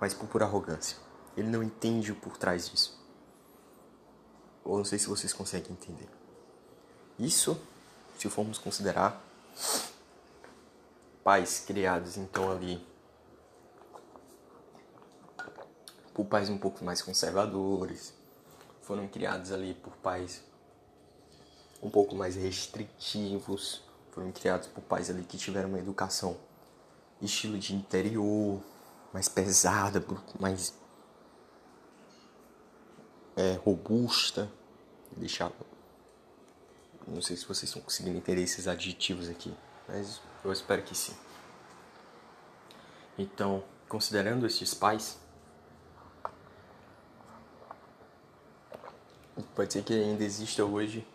mas 0.00 0.14
por 0.14 0.28
pura 0.28 0.44
arrogância. 0.44 0.96
Ele 1.36 1.48
não 1.48 1.62
entende 1.62 2.12
o 2.12 2.16
por 2.16 2.36
trás 2.36 2.68
disso. 2.68 3.00
Ou 4.64 4.78
não 4.78 4.84
sei 4.84 4.98
se 4.98 5.08
vocês 5.08 5.32
conseguem 5.32 5.72
entender. 5.72 6.08
Isso, 7.18 7.60
se 8.18 8.28
formos 8.28 8.58
considerar 8.58 9.22
pais 11.24 11.62
criados 11.66 12.16
então 12.16 12.50
ali 12.50 12.84
por 16.12 16.26
pais 16.26 16.48
um 16.48 16.58
pouco 16.58 16.84
mais 16.84 17.00
conservadores, 17.00 18.12
foram 18.82 19.08
criados 19.08 19.50
ali 19.50 19.74
por 19.74 19.94
pais 19.96 20.42
um 21.82 21.90
pouco 21.90 22.14
mais 22.14 22.36
restritivos, 22.36 23.82
foram 24.12 24.30
criados 24.30 24.68
por 24.68 24.82
pais 24.82 25.10
ali 25.10 25.24
que 25.24 25.36
tiveram 25.36 25.70
uma 25.70 25.78
educação 25.78 26.36
estilo 27.20 27.58
de 27.58 27.74
interior, 27.74 28.60
mais 29.12 29.28
pesada, 29.28 30.04
mais 30.38 30.74
é, 33.36 33.52
robusta, 33.64 34.50
deixava. 35.16 35.54
Não 37.06 37.20
sei 37.20 37.36
se 37.36 37.44
vocês 37.44 37.64
estão 37.64 37.82
conseguindo 37.82 38.16
entender 38.16 38.42
esses 38.42 38.68
adjetivos 38.68 39.28
aqui, 39.28 39.54
mas 39.88 40.20
eu 40.44 40.52
espero 40.52 40.82
que 40.82 40.94
sim. 40.94 41.14
Então, 43.18 43.62
considerando 43.88 44.46
esses 44.46 44.72
pais, 44.72 45.18
pode 49.54 49.72
ser 49.72 49.82
que 49.82 49.92
ainda 49.92 50.24
exista 50.24 50.64
hoje 50.64 51.06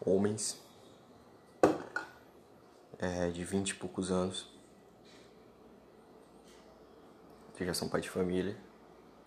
homens 0.00 0.58
é, 2.98 3.30
de 3.30 3.44
vinte 3.44 3.70
e 3.70 3.74
poucos 3.74 4.10
anos 4.10 4.48
que 7.56 7.64
já 7.64 7.74
são 7.74 7.88
pai 7.88 8.00
de 8.00 8.10
família, 8.10 8.56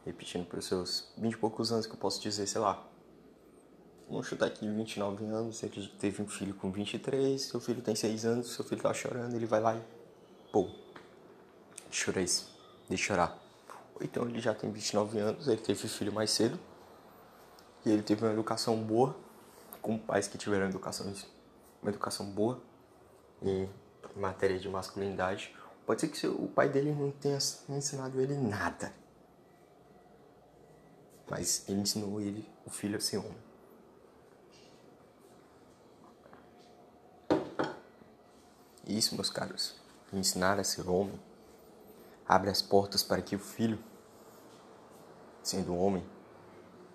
repetindo 0.08 0.46
para 0.46 0.60
os 0.60 0.66
seus 0.66 1.12
vinte 1.18 1.34
e 1.34 1.38
poucos 1.38 1.72
anos 1.72 1.86
que 1.86 1.94
eu 1.94 1.98
posso 1.98 2.22
dizer, 2.22 2.48
sei 2.48 2.62
lá. 2.62 2.84
Vamos 4.10 4.26
chutar 4.26 4.46
aqui 4.46 4.66
29 4.66 5.26
anos, 5.26 5.62
ele 5.64 5.86
teve 6.00 6.22
um 6.22 6.28
filho 6.28 6.54
com 6.54 6.72
23, 6.72 7.42
seu 7.42 7.60
filho 7.60 7.82
tem 7.82 7.94
6 7.94 8.26
anos, 8.26 8.54
seu 8.54 8.64
filho 8.64 8.82
tá 8.82 8.94
chorando, 8.94 9.36
ele 9.36 9.46
vai 9.46 9.60
lá 9.60 9.76
e. 9.76 9.82
Pô, 10.50 10.70
chora 11.92 12.22
isso, 12.22 12.50
deixa 12.88 13.04
chorar. 13.04 13.38
Ou 13.96 14.02
então 14.02 14.24
ele 14.26 14.40
já 14.40 14.54
tem 14.54 14.72
29 14.72 15.20
anos, 15.20 15.48
ele 15.50 15.60
teve 15.60 15.90
filho 15.90 16.14
mais 16.14 16.32
cedo, 16.32 16.58
e 17.86 17.92
ele 17.92 18.02
teve 18.02 18.24
uma 18.24 18.32
educação 18.32 18.78
boa, 18.82 19.14
com 19.82 19.98
pais 19.98 20.26
que 20.26 20.38
tiveram 20.38 20.68
educação, 20.68 21.14
uma 21.82 21.92
educação 21.92 22.26
boa 22.32 22.62
em 23.42 23.70
matéria 24.16 24.58
de 24.58 24.70
masculinidade. 24.70 25.54
Pode 25.86 26.00
ser 26.00 26.08
que 26.08 26.26
o 26.28 26.48
pai 26.48 26.70
dele 26.70 26.94
não 26.94 27.12
tenha 27.12 27.38
ensinado 27.70 28.22
ele 28.22 28.38
nada. 28.38 28.94
Mas 31.30 31.64
ele 31.68 31.82
ensinou 31.82 32.22
ele, 32.22 32.48
o 32.66 32.70
filho, 32.70 32.98
a 32.98 33.02
ser 33.02 33.18
homem. 33.18 33.48
Isso, 38.88 39.16
meus 39.16 39.30
caros, 39.30 39.76
ensinar 40.14 40.60
a 40.60 40.64
ser 40.64 40.88
homem 40.88 41.20
abre 42.26 42.50
as 42.50 42.62
portas 42.62 43.04
para 43.04 43.22
que 43.22 43.36
o 43.36 43.40
filho, 43.40 43.80
sendo 45.44 45.76
homem 45.76 46.04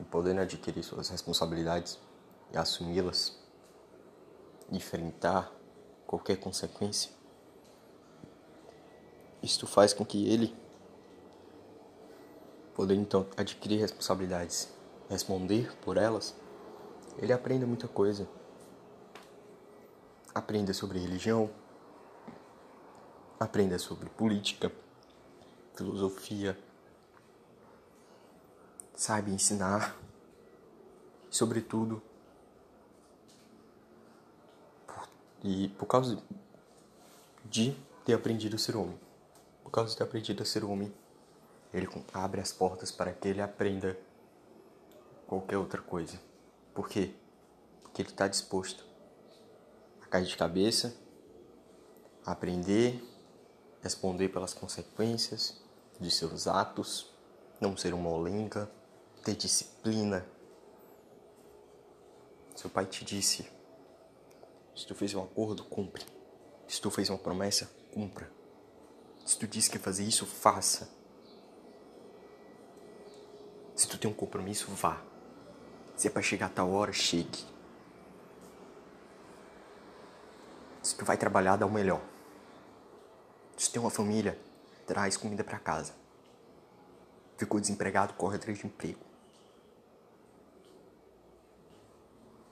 e 0.00 0.04
podendo 0.04 0.40
adquirir 0.40 0.82
suas 0.82 1.10
responsabilidades 1.10 1.98
e 2.52 2.56
assumi-las, 2.56 3.38
enfrentar 4.70 5.52
qualquer 6.06 6.36
consequência, 6.36 7.10
isto 9.42 9.66
faz 9.66 9.92
com 9.92 10.04
que 10.04 10.28
ele, 10.28 10.56
podendo 12.74 13.00
então 13.00 13.26
adquirir 13.36 13.78
responsabilidades, 13.80 14.72
responder 15.08 15.74
por 15.78 15.96
elas, 15.96 16.34
ele 17.18 17.32
aprenda 17.32 17.66
muita 17.66 17.86
coisa. 17.86 18.26
Aprenda 20.34 20.72
sobre 20.72 20.98
religião, 20.98 21.50
aprenda 23.38 23.78
sobre 23.78 24.08
política, 24.08 24.72
filosofia, 25.74 26.58
sabe 28.94 29.30
ensinar, 29.30 29.94
sobretudo, 31.30 32.02
e 35.44 35.68
por 35.70 35.86
causa 35.86 36.22
de 37.44 37.76
ter 38.06 38.14
aprendido 38.14 38.56
a 38.56 38.58
ser 38.58 38.76
homem 38.76 38.98
por 39.72 39.76
causa 39.76 39.90
de 39.92 39.96
ter 39.96 40.04
aprendido 40.04 40.42
a 40.42 40.46
ser 40.46 40.64
homem, 40.64 40.92
ele 41.72 41.88
abre 42.12 42.40
as 42.40 42.52
portas 42.52 42.90
para 42.90 43.12
que 43.12 43.28
ele 43.28 43.40
aprenda 43.40 43.98
qualquer 45.26 45.56
outra 45.56 45.80
coisa. 45.80 46.20
Por 46.74 46.88
quê? 46.88 47.14
Porque 47.82 48.02
ele 48.02 48.10
está 48.10 48.28
disposto 48.28 48.84
a 50.02 50.06
cair 50.06 50.26
de 50.26 50.36
cabeça, 50.36 50.94
a 52.24 52.32
aprender, 52.32 53.02
responder 53.82 54.28
pelas 54.28 54.54
consequências 54.54 55.60
de 55.98 56.10
seus 56.10 56.46
atos, 56.46 57.10
não 57.60 57.76
ser 57.76 57.94
uma 57.94 58.10
molenga, 58.10 58.70
ter 59.24 59.34
disciplina. 59.34 60.26
Seu 62.54 62.68
pai 62.68 62.86
te 62.86 63.04
disse: 63.04 63.50
se 64.74 64.86
tu 64.86 64.94
fez 64.94 65.14
um 65.14 65.22
acordo, 65.22 65.64
cumpre. 65.64 66.04
Se 66.66 66.80
tu 66.80 66.90
fez 66.90 67.10
uma 67.10 67.18
promessa, 67.18 67.70
cumpra. 67.92 68.30
Se 69.24 69.38
tu 69.38 69.46
disse 69.46 69.70
que 69.70 69.78
fazer 69.78 70.04
isso, 70.04 70.26
faça. 70.26 70.88
Se 73.74 73.86
tu 73.86 73.91
tem 74.02 74.10
um 74.10 74.14
compromisso, 74.14 74.68
vá. 74.72 75.00
Se 75.96 76.08
é 76.08 76.10
para 76.10 76.22
chegar 76.22 76.46
a 76.46 76.48
tal 76.48 76.72
hora, 76.72 76.92
chegue. 76.92 77.46
Se 80.82 80.96
tu 80.96 81.04
vai 81.04 81.16
trabalhar, 81.16 81.56
dá 81.56 81.64
o 81.64 81.70
melhor. 81.70 82.02
Se 83.56 83.70
tem 83.70 83.80
uma 83.80 83.90
família, 83.90 84.36
traz 84.88 85.16
comida 85.16 85.44
para 85.44 85.56
casa. 85.60 85.94
Ficou 87.36 87.60
desempregado, 87.60 88.14
corre 88.14 88.36
atrás 88.36 88.58
de 88.58 88.66
emprego. 88.66 88.98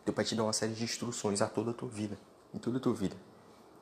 Teu 0.05 0.15
pai 0.15 0.25
te 0.25 0.37
dá 0.37 0.45
uma 0.45 0.53
série 0.53 0.73
de 0.73 0.85
instruções 0.85 1.43
a 1.43 1.49
toda 1.49 1.73
a 1.73 1.75
tua 1.75 1.89
vida, 1.89 2.17
em 2.55 2.59
toda 2.59 2.79
a 2.79 2.81
tua 2.81 2.95
vida, 2.95 3.17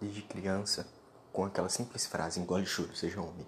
desde 0.01 0.23
criança 0.23 0.89
com 1.33 1.45
aquela 1.45 1.69
simples 1.69 2.07
frase, 2.07 2.41
engole 2.41 2.65
choro, 2.65 2.97
seja 2.97 3.21
homem. 3.21 3.47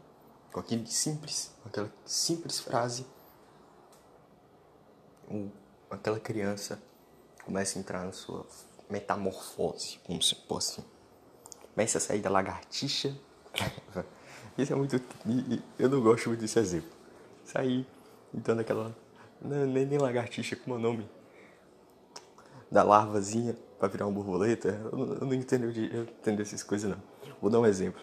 Com 0.52 0.60
aquele 0.60 0.86
simples, 0.86 1.52
aquela 1.64 1.90
simples 2.04 2.60
frase, 2.60 3.06
aquela 5.90 6.18
criança 6.18 6.80
começa 7.44 7.78
a 7.78 7.80
entrar 7.80 8.04
na 8.04 8.12
sua 8.12 8.46
metamorfose, 8.88 9.98
como 10.04 10.22
se 10.22 10.34
fosse. 10.46 10.84
Começa 11.74 11.98
a 11.98 12.00
sair 12.00 12.20
da 12.20 12.30
lagartixa. 12.30 13.16
Isso 14.58 14.72
é 14.72 14.76
muito. 14.76 15.00
Eu 15.78 15.88
não 15.88 16.02
gosto 16.02 16.28
muito 16.28 16.40
desse 16.40 16.58
exemplo. 16.58 16.90
Sair, 17.44 17.86
então, 18.34 18.56
daquela. 18.56 18.94
Não, 19.40 19.66
nem, 19.66 19.86
nem 19.86 19.98
lagartixa, 19.98 20.56
como 20.56 20.76
é 20.76 20.78
o 20.78 20.82
nome? 20.82 21.08
Da 22.70 22.82
larvazinha 22.82 23.56
para 23.78 23.88
virar 23.88 24.06
uma 24.06 24.12
borboleta. 24.12 24.68
Eu 24.92 24.98
não, 24.98 25.14
eu 25.14 25.26
não 25.26 25.34
entendo, 25.34 25.64
eu 25.64 26.02
entendo 26.02 26.42
essas 26.42 26.62
coisas, 26.62 26.90
não. 26.90 27.02
Vou 27.40 27.50
dar 27.50 27.60
um 27.60 27.66
exemplo. 27.66 28.02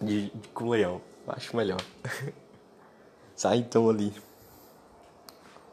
De, 0.00 0.30
de 0.30 0.48
com 0.48 0.68
leão. 0.68 1.00
Acho 1.28 1.56
melhor. 1.56 1.80
Sai 3.36 3.58
então 3.58 3.88
ali 3.88 4.12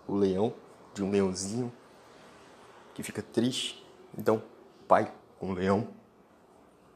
o 0.07 0.15
leão, 0.15 0.53
de 0.93 1.03
um 1.03 1.09
leãozinho 1.09 1.71
que 2.93 3.03
fica 3.03 3.21
triste. 3.21 3.83
Então, 4.17 4.43
pai 4.87 5.11
com 5.39 5.51
o 5.51 5.53
leão, 5.53 5.87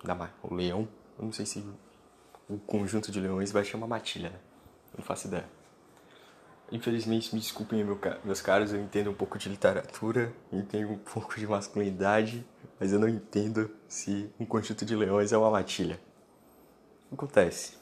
dá 0.04 0.16
o 0.44 0.54
leão, 0.54 0.88
eu 1.18 1.26
não 1.26 1.32
sei 1.32 1.46
se 1.46 1.66
o 2.50 2.58
conjunto 2.60 3.12
de 3.12 3.20
leões 3.20 3.52
vai 3.52 3.66
chamar 3.66 3.88
matilha, 3.88 4.30
né? 4.30 4.40
Não 4.98 5.04
faço 5.04 5.28
ideia. 5.28 5.46
Infelizmente, 6.72 7.34
me 7.34 7.40
desculpem, 7.40 7.84
meus 8.24 8.42
caros, 8.42 8.74
eu 8.74 8.82
entendo 8.82 9.10
um 9.10 9.14
pouco 9.14 9.38
de 9.38 9.48
literatura, 9.48 10.34
entendo 10.52 10.92
um 10.92 10.98
pouco 10.98 11.40
de 11.40 11.48
masculinidade, 11.48 12.46
mas 12.80 12.92
eu 12.92 13.00
não 13.00 13.08
entendo 13.08 13.70
se 13.88 14.30
um 14.40 14.46
conjunto 14.46 14.86
de 14.86 14.96
leões 14.96 15.32
é 15.32 15.38
uma 15.38 15.50
matilha. 15.50 16.00
Acontece. 17.12 17.78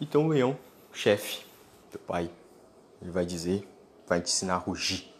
Então 0.00 0.26
o 0.26 0.28
leão, 0.28 0.58
chefe, 0.92 1.44
teu 1.90 2.00
pai, 2.00 2.30
ele 3.00 3.10
vai 3.10 3.24
dizer, 3.24 3.68
vai 4.06 4.20
te 4.20 4.30
ensinar 4.30 4.54
a 4.54 4.58
rugir. 4.58 5.12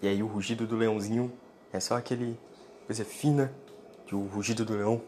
E 0.00 0.08
aí 0.08 0.22
o 0.22 0.26
rugido 0.26 0.66
do 0.66 0.76
leãozinho 0.76 1.32
é 1.72 1.80
só 1.80 1.96
aquele 1.96 2.38
coisa 2.86 3.04
fina, 3.04 3.52
que 4.06 4.14
o 4.14 4.26
rugido 4.26 4.64
do 4.64 4.74
leão 4.74 5.02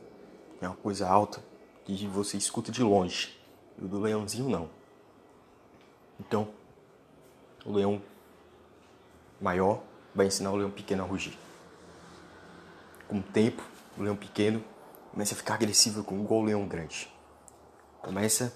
é 0.61 0.67
uma 0.67 0.77
coisa 0.77 1.09
alta, 1.09 1.43
que 1.85 2.07
você 2.07 2.37
escuta 2.37 2.73
de 2.73 2.83
longe. 2.83 3.39
E 3.79 3.85
o 3.85 3.89
do 3.89 4.01
leãozinho 4.01 4.49
não. 4.49 4.71
Então, 6.19 6.49
o 7.65 7.73
leão 7.73 8.03
maior 9.41 9.83
vai 10.15 10.27
ensinar 10.27 10.51
o 10.51 10.57
leão 10.57 10.71
pequeno 10.71 11.03
a 11.03 11.07
rugir. 11.07 11.39
Com 13.07 13.19
o 13.19 13.23
tempo, 13.23 13.63
o 13.99 14.03
leão 14.03 14.17
pequeno 14.17 14.65
começa 15.11 15.35
a 15.35 15.37
ficar 15.37 15.55
agressivo 15.55 16.03
com 16.03 16.19
o 16.19 16.43
leão 16.43 16.67
grande. 16.67 17.13
Começa 18.01 18.53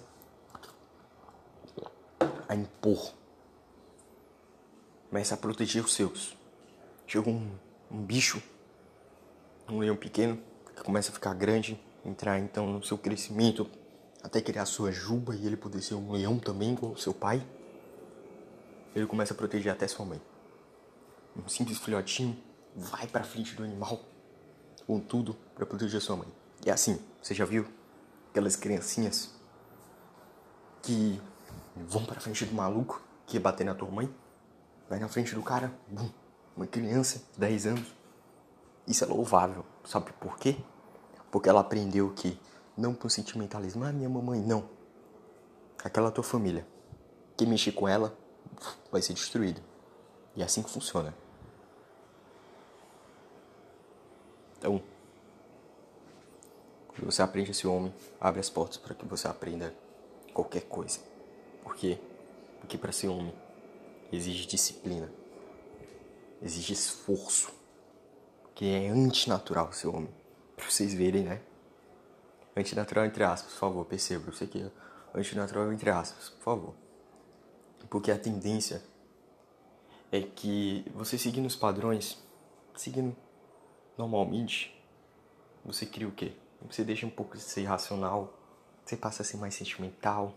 a 2.50 2.54
impor 2.56 3.14
começa 5.08 5.34
a 5.34 5.36
proteger 5.36 5.84
os 5.84 5.94
seus. 5.94 6.36
Chega 7.06 7.30
um, 7.30 7.48
um 7.88 8.02
bicho, 8.02 8.42
um 9.68 9.78
leão 9.78 9.94
pequeno, 9.94 10.36
que 10.74 10.82
começa 10.82 11.12
a 11.12 11.14
ficar 11.14 11.32
grande, 11.32 11.80
entrar 12.04 12.40
então 12.40 12.66
no 12.66 12.82
seu 12.82 12.98
crescimento, 12.98 13.70
até 14.20 14.40
criar 14.40 14.66
sua 14.66 14.90
juba 14.90 15.36
e 15.36 15.46
ele 15.46 15.56
poder 15.56 15.80
ser 15.80 15.94
um 15.94 16.10
leão 16.10 16.40
também, 16.40 16.72
igual 16.72 16.90
o 16.90 16.98
seu 16.98 17.14
pai. 17.14 17.40
Ele 18.96 19.06
começa 19.06 19.32
a 19.32 19.36
proteger 19.36 19.70
até 19.70 19.86
sua 19.86 20.04
mãe. 20.04 20.20
Um 21.36 21.48
simples 21.48 21.78
filhotinho 21.78 22.36
vai 22.74 23.06
pra 23.06 23.22
frente 23.22 23.54
do 23.54 23.62
animal 23.62 24.00
com 24.88 24.98
tudo 24.98 25.36
para 25.54 25.64
proteger 25.64 26.00
sua 26.00 26.16
mãe. 26.16 26.28
E 26.66 26.70
assim, 26.70 27.00
você 27.22 27.32
já 27.32 27.44
viu 27.44 27.64
aquelas 28.28 28.56
criancinhas 28.56 29.30
que 30.82 31.20
vão 31.76 32.04
para 32.04 32.20
frente 32.20 32.44
do 32.44 32.54
maluco 32.54 33.02
que 33.26 33.36
ia 33.36 33.40
bater 33.40 33.64
na 33.64 33.74
tua 33.74 33.90
mãe? 33.90 34.12
Vai 34.88 34.98
na 34.98 35.08
frente 35.08 35.34
do 35.34 35.42
cara, 35.42 35.72
bum, 35.88 36.10
uma 36.56 36.66
criança, 36.66 37.22
10 37.36 37.66
anos. 37.66 37.94
Isso 38.86 39.04
é 39.04 39.06
louvável. 39.06 39.64
Sabe 39.84 40.12
por 40.14 40.36
quê? 40.36 40.56
Porque 41.30 41.48
ela 41.48 41.60
aprendeu 41.60 42.10
que 42.10 42.38
não 42.76 42.92
por 42.92 43.10
sentimentalismo, 43.10 43.84
ah, 43.84 43.92
minha 43.92 44.08
mamãe, 44.08 44.40
não. 44.40 44.68
Aquela 45.82 46.10
tua 46.10 46.24
família. 46.24 46.66
Quem 47.36 47.46
mexer 47.46 47.72
com 47.72 47.86
ela 47.86 48.16
vai 48.90 49.00
ser 49.00 49.14
destruído. 49.14 49.62
E 50.34 50.42
é 50.42 50.44
assim 50.44 50.62
que 50.62 50.70
funciona. 50.70 51.14
Então, 54.58 54.82
quando 56.88 57.10
você 57.10 57.22
aprende 57.22 57.52
esse 57.52 57.66
homem, 57.66 57.94
abre 58.20 58.40
as 58.40 58.50
portas 58.50 58.76
para 58.76 58.94
que 58.94 59.06
você 59.06 59.26
aprenda 59.26 59.74
qualquer 60.34 60.62
coisa. 60.62 61.09
Por 61.70 61.76
quê? 61.76 62.00
Porque 62.58 62.76
para 62.76 62.90
ser 62.90 63.06
homem 63.06 63.32
exige 64.10 64.44
disciplina, 64.44 65.08
exige 66.42 66.72
esforço, 66.72 67.52
que 68.56 68.74
é 68.74 68.88
antinatural 68.88 69.72
ser 69.72 69.86
homem. 69.86 70.12
Para 70.56 70.68
vocês 70.68 70.92
verem, 70.92 71.22
né? 71.22 71.40
Antinatural 72.56 73.04
entre 73.04 73.22
aspas, 73.22 73.52
por 73.52 73.60
favor, 73.60 73.84
perceba. 73.86 74.26
Eu 74.26 74.32
sei 74.32 74.48
que 74.48 74.60
é 74.60 74.70
antinatural 75.14 75.72
entre 75.72 75.90
aspas, 75.90 76.28
por 76.30 76.42
favor. 76.42 76.74
Porque 77.88 78.10
a 78.10 78.18
tendência 78.18 78.82
é 80.10 80.22
que 80.22 80.84
você 80.92 81.16
seguindo 81.16 81.46
os 81.46 81.54
padrões, 81.54 82.18
seguindo 82.74 83.16
normalmente, 83.96 84.76
você 85.64 85.86
cria 85.86 86.08
o 86.08 86.12
quê? 86.12 86.32
Você 86.68 86.82
deixa 86.82 87.06
um 87.06 87.10
pouco 87.10 87.36
de 87.36 87.44
ser 87.44 87.62
racional, 87.62 88.36
você 88.84 88.96
passa 88.96 89.22
a 89.22 89.24
ser 89.24 89.36
mais 89.36 89.54
sentimental. 89.54 90.34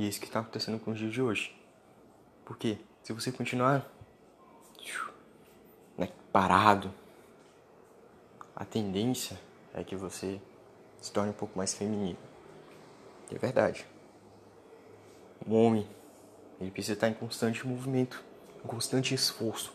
E 0.00 0.06
é 0.06 0.08
isso 0.08 0.18
que 0.18 0.24
está 0.24 0.40
acontecendo 0.40 0.80
com 0.80 0.92
os 0.92 0.98
dias 0.98 1.12
de 1.12 1.20
hoje. 1.20 1.54
Por 2.42 2.56
quê? 2.56 2.78
Se 3.02 3.12
você 3.12 3.30
continuar 3.30 3.86
né, 5.98 6.08
parado, 6.32 6.90
a 8.56 8.64
tendência 8.64 9.38
é 9.74 9.84
que 9.84 9.94
você 9.94 10.40
se 11.02 11.12
torne 11.12 11.28
um 11.28 11.34
pouco 11.34 11.58
mais 11.58 11.74
feminino. 11.74 12.16
É 13.30 13.36
verdade. 13.36 13.86
Um 15.46 15.54
homem, 15.54 15.86
ele 16.58 16.70
precisa 16.70 16.94
estar 16.94 17.10
em 17.10 17.14
constante 17.14 17.66
movimento, 17.66 18.24
em 18.64 18.66
constante 18.66 19.14
esforço, 19.14 19.70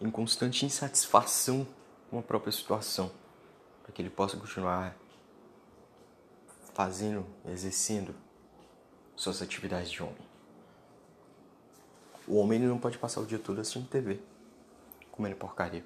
em 0.00 0.08
constante 0.08 0.64
insatisfação 0.64 1.66
com 2.12 2.20
a 2.20 2.22
própria 2.22 2.52
situação, 2.52 3.10
para 3.82 3.90
que 3.90 4.00
ele 4.00 4.10
possa 4.10 4.36
continuar 4.36 4.94
fazendo, 6.72 7.26
exercendo 7.44 8.14
suas 9.16 9.42
atividades 9.42 9.90
de 9.90 10.02
homem. 10.02 10.34
O 12.26 12.36
homem 12.36 12.58
ele 12.58 12.68
não 12.68 12.78
pode 12.78 12.98
passar 12.98 13.20
o 13.20 13.26
dia 13.26 13.38
todo 13.38 13.60
assistindo 13.60 13.88
TV, 13.88 14.20
comendo 15.12 15.36
porcaria. 15.36 15.84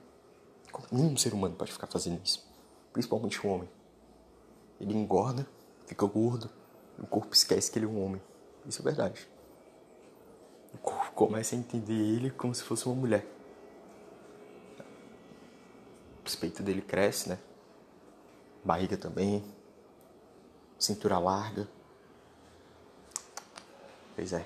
Nenhum 0.93 1.17
ser 1.17 1.35
humano 1.35 1.57
pode 1.57 1.73
ficar 1.73 1.87
fazendo 1.87 2.21
isso, 2.25 2.47
principalmente 2.93 3.45
o 3.45 3.51
homem. 3.51 3.69
Ele 4.81 4.95
engorda, 4.95 5.47
fica 5.87 6.07
gordo, 6.07 6.49
o 6.99 7.07
corpo 7.07 7.35
esquece 7.35 7.71
que 7.71 7.79
ele 7.79 7.87
é 7.87 7.89
um 7.89 8.05
homem. 8.05 8.23
Isso 8.67 8.81
é 8.81 8.85
verdade. 8.85 9.29
O 10.75 10.79
corpo 10.79 11.13
começa 11.13 11.55
a 11.55 11.59
entender 11.59 11.95
ele 11.95 12.31
como 12.31 12.55
se 12.55 12.63
fosse 12.63 12.87
uma 12.87 12.95
mulher. 12.95 13.27
O 16.27 16.41
peito 16.41 16.63
dele 16.63 16.83
cresce, 16.83 17.31
né? 17.31 17.39
Barriga 18.63 18.97
também. 18.99 19.43
Cintura 20.79 21.19
larga. 21.19 21.67
Pois 24.19 24.33
é. 24.33 24.45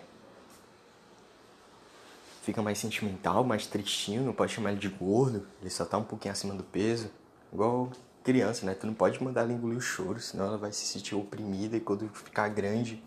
Fica 2.42 2.60
mais 2.60 2.76
sentimental, 2.76 3.42
mais 3.42 3.66
tristinho, 3.66 4.22
não 4.22 4.34
pode 4.34 4.52
chamar 4.52 4.72
ele 4.72 4.78
de 4.78 4.88
gordo, 4.90 5.46
ele 5.62 5.70
só 5.70 5.86
tá 5.86 5.96
um 5.96 6.04
pouquinho 6.04 6.30
acima 6.30 6.54
do 6.54 6.62
peso. 6.62 7.08
Igual 7.50 7.90
criança, 8.22 8.66
né? 8.66 8.74
Tu 8.74 8.86
não 8.86 8.92
pode 8.92 9.22
mandar 9.24 9.40
ela 9.40 9.52
engolir 9.54 9.78
o 9.78 9.80
choro, 9.80 10.20
senão 10.20 10.44
ela 10.44 10.58
vai 10.58 10.72
se 10.72 10.84
sentir 10.84 11.14
oprimida 11.14 11.74
e 11.74 11.80
quando 11.80 12.06
ficar 12.10 12.50
grande, 12.50 13.02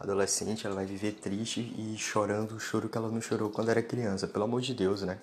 adolescente, 0.00 0.66
ela 0.66 0.74
vai 0.74 0.86
viver 0.86 1.12
triste 1.12 1.60
e 1.60 1.96
chorando 1.96 2.56
o 2.56 2.58
choro 2.58 2.88
que 2.88 2.98
ela 2.98 3.08
não 3.08 3.20
chorou 3.20 3.48
quando 3.48 3.68
era 3.68 3.80
criança. 3.80 4.26
Pelo 4.26 4.42
amor 4.42 4.60
de 4.60 4.74
Deus, 4.74 5.02
né? 5.02 5.20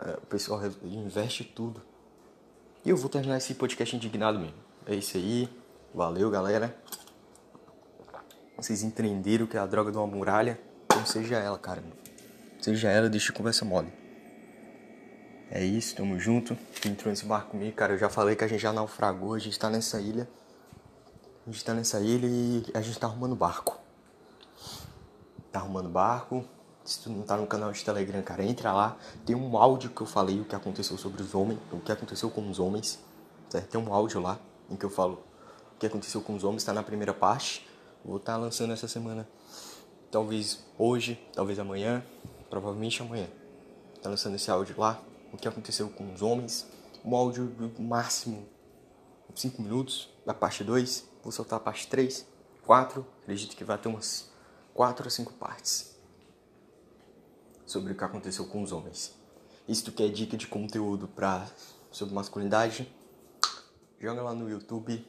É, 0.00 0.14
o 0.14 0.26
pessoal 0.26 0.60
investe 0.82 1.44
tudo 1.44 1.80
e 2.84 2.90
eu 2.90 2.96
vou 2.96 3.08
terminar 3.08 3.36
esse 3.36 3.54
podcast 3.54 3.94
indignado 3.94 4.36
mesmo. 4.36 4.56
É 4.84 4.96
isso 4.96 5.16
aí. 5.16 5.48
Valeu, 5.94 6.28
galera. 6.28 6.76
Vocês 8.62 8.84
entenderam 8.84 9.44
que 9.44 9.56
é 9.56 9.60
a 9.60 9.66
droga 9.66 9.90
de 9.90 9.98
uma 9.98 10.06
muralha? 10.06 10.56
Então 10.84 11.04
seja 11.04 11.36
ela, 11.36 11.58
cara. 11.58 11.82
Seja 12.60 12.88
ela, 12.88 13.10
deixa 13.10 13.26
de 13.26 13.32
conversa 13.32 13.64
mole. 13.64 13.92
É 15.50 15.64
isso, 15.64 15.96
tamo 15.96 16.16
junto. 16.16 16.56
Quem 16.80 16.92
entrou 16.92 17.10
nesse 17.10 17.26
barco 17.26 17.50
comigo, 17.50 17.74
cara, 17.74 17.94
eu 17.94 17.98
já 17.98 18.08
falei 18.08 18.36
que 18.36 18.44
a 18.44 18.46
gente 18.46 18.60
já 18.60 18.72
naufragou, 18.72 19.34
a 19.34 19.38
gente 19.40 19.58
tá 19.58 19.68
nessa 19.68 20.00
ilha. 20.00 20.28
A 21.44 21.50
gente 21.50 21.64
tá 21.64 21.74
nessa 21.74 21.98
ilha 21.98 22.28
e 22.28 22.64
a 22.72 22.80
gente 22.80 22.96
tá 23.00 23.08
arrumando 23.08 23.34
barco. 23.34 23.80
Tá 25.50 25.58
arrumando 25.58 25.88
barco, 25.88 26.44
se 26.84 27.00
tu 27.00 27.10
não 27.10 27.22
tá 27.22 27.36
no 27.36 27.48
canal 27.48 27.72
de 27.72 27.84
Telegram, 27.84 28.22
cara, 28.22 28.44
entra 28.44 28.72
lá. 28.72 28.96
Tem 29.26 29.34
um 29.34 29.56
áudio 29.56 29.90
que 29.90 30.02
eu 30.02 30.06
falei 30.06 30.40
o 30.40 30.44
que 30.44 30.54
aconteceu 30.54 30.96
sobre 30.96 31.20
os 31.20 31.34
homens, 31.34 31.58
o 31.72 31.80
que 31.80 31.90
aconteceu 31.90 32.30
com 32.30 32.48
os 32.48 32.60
homens. 32.60 33.00
Certo? 33.48 33.66
Tem 33.66 33.80
um 33.80 33.92
áudio 33.92 34.20
lá 34.20 34.38
em 34.70 34.76
que 34.76 34.84
eu 34.84 34.90
falo 34.90 35.20
o 35.74 35.78
que 35.80 35.86
aconteceu 35.86 36.20
com 36.20 36.36
os 36.36 36.44
homens, 36.44 36.62
tá 36.62 36.72
na 36.72 36.84
primeira 36.84 37.12
parte. 37.12 37.71
Vou 38.04 38.16
estar 38.16 38.32
tá 38.32 38.38
lançando 38.38 38.72
essa 38.72 38.88
semana. 38.88 39.28
Talvez 40.10 40.64
hoje, 40.76 41.20
talvez 41.32 41.58
amanhã, 41.58 42.04
provavelmente 42.50 43.00
amanhã. 43.00 43.28
Tá 44.02 44.10
lançando 44.10 44.34
esse 44.34 44.50
áudio 44.50 44.74
lá, 44.78 45.00
o 45.32 45.36
que 45.36 45.46
aconteceu 45.46 45.88
com 45.88 46.12
os 46.12 46.22
homens. 46.22 46.66
Um 47.04 47.14
áudio 47.14 47.46
do 47.46 47.82
máximo 47.82 48.46
5 49.34 49.62
minutos, 49.62 50.08
da 50.26 50.34
parte 50.34 50.62
2. 50.64 51.08
Vou 51.22 51.32
soltar 51.32 51.58
a 51.58 51.62
parte 51.62 51.86
3, 51.86 52.26
4. 52.66 53.06
Acredito 53.22 53.56
que 53.56 53.64
vai 53.64 53.78
ter 53.78 53.88
umas 53.88 54.30
4 54.74 55.06
a 55.06 55.10
5 55.10 55.32
partes 55.34 55.96
sobre 57.64 57.92
o 57.92 57.96
que 57.96 58.04
aconteceu 58.04 58.46
com 58.46 58.62
os 58.62 58.72
homens. 58.72 59.14
E 59.66 59.74
se 59.74 59.82
tu 59.82 59.92
quer 59.92 60.08
dica 60.10 60.36
de 60.36 60.46
conteúdo 60.46 61.06
pra, 61.08 61.46
sobre 61.90 62.14
masculinidade, 62.14 62.92
joga 64.00 64.22
lá 64.22 64.34
no 64.34 64.50
YouTube 64.50 65.06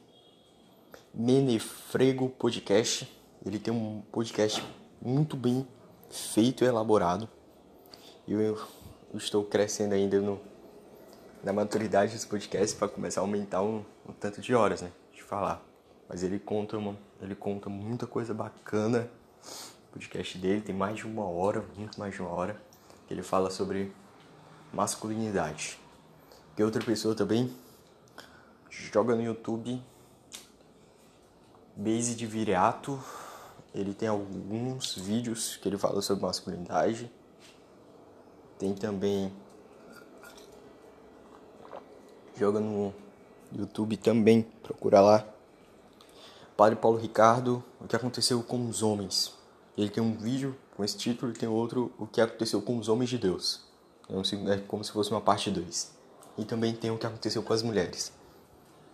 Menefrego 1.14 2.28
Podcast. 2.28 3.08
Ele 3.44 3.58
tem 3.58 3.72
um 3.72 4.02
podcast 4.12 4.64
muito 5.00 5.36
bem 5.36 5.66
feito 6.10 6.64
e 6.64 6.66
elaborado. 6.66 7.28
E 8.26 8.32
eu, 8.32 8.40
eu 8.40 8.58
estou 9.14 9.44
crescendo 9.44 9.94
ainda 9.94 10.20
no, 10.20 10.40
na 11.42 11.52
maturidade 11.52 12.12
desse 12.12 12.26
podcast 12.26 12.76
para 12.76 12.88
começar 12.88 13.20
a 13.20 13.24
aumentar 13.24 13.62
um, 13.62 13.84
um, 14.08 14.12
tanto 14.12 14.40
de 14.40 14.54
horas, 14.54 14.82
né? 14.82 14.90
De 15.12 15.22
falar. 15.22 15.62
Mas 16.08 16.22
ele 16.22 16.38
conta, 16.38 16.76
uma, 16.76 16.96
ele 17.22 17.34
conta 17.34 17.70
muita 17.70 18.06
coisa 18.06 18.34
bacana 18.34 19.08
podcast 19.94 20.36
dele 20.38 20.60
tem 20.60 20.74
mais 20.74 20.96
de 20.96 21.06
uma 21.06 21.24
hora, 21.24 21.64
muito 21.76 22.00
mais 22.00 22.12
de 22.12 22.20
uma 22.20 22.30
hora, 22.30 22.60
que 23.06 23.14
ele 23.14 23.22
fala 23.22 23.48
sobre 23.48 23.92
masculinidade. 24.72 25.78
Que 26.56 26.64
outra 26.64 26.82
pessoa 26.82 27.14
também 27.14 27.54
joga 28.68 29.14
no 29.14 29.22
YouTube 29.22 29.80
Base 31.76 32.14
de 32.14 32.26
Viriato. 32.26 33.02
Ele 33.74 33.92
tem 33.92 34.08
alguns 34.08 34.94
vídeos 34.94 35.56
que 35.56 35.68
ele 35.68 35.78
fala 35.78 36.00
sobre 36.00 36.24
masculinidade. 36.24 37.10
Tem 38.58 38.74
também 38.74 39.32
joga 42.36 42.58
no 42.60 42.92
YouTube 43.52 43.96
também, 43.96 44.42
procura 44.62 45.00
lá. 45.00 45.26
Padre 46.56 46.76
Paulo 46.76 46.98
Ricardo, 46.98 47.64
o 47.80 47.86
que 47.86 47.96
aconteceu 47.96 48.42
com 48.42 48.68
os 48.68 48.82
homens. 48.82 49.32
Ele 49.76 49.90
tem 49.90 50.02
um 50.02 50.16
vídeo 50.16 50.56
com 50.76 50.84
esse 50.84 50.96
título 50.96 51.32
e 51.32 51.34
tem 51.34 51.48
outro, 51.48 51.92
O 51.98 52.06
que 52.06 52.20
aconteceu 52.20 52.62
com 52.62 52.78
os 52.78 52.88
homens 52.88 53.10
de 53.10 53.18
Deus. 53.18 53.62
É 54.08 54.58
como 54.68 54.84
se 54.84 54.92
fosse 54.92 55.10
uma 55.10 55.20
parte 55.20 55.50
2. 55.50 55.94
E 56.38 56.44
também 56.44 56.74
tem 56.74 56.90
o 56.90 56.98
que 56.98 57.06
aconteceu 57.06 57.42
com 57.42 57.52
as 57.52 57.62
mulheres. 57.62 58.12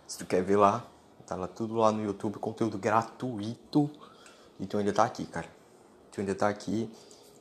Se 0.07 0.17
tu 0.17 0.25
quer 0.25 0.43
ver 0.43 0.57
lá, 0.57 0.85
tá 1.31 1.35
lá 1.37 1.47
tudo 1.47 1.75
lá 1.75 1.93
no 1.93 2.03
YouTube, 2.03 2.39
conteúdo 2.39 2.77
gratuito. 2.77 3.89
E 4.59 4.65
tu 4.65 4.77
ainda 4.77 4.91
tá 4.91 5.05
aqui, 5.05 5.25
cara. 5.25 5.47
Tu 6.11 6.19
ainda 6.19 6.35
tá 6.35 6.49
aqui. 6.49 6.91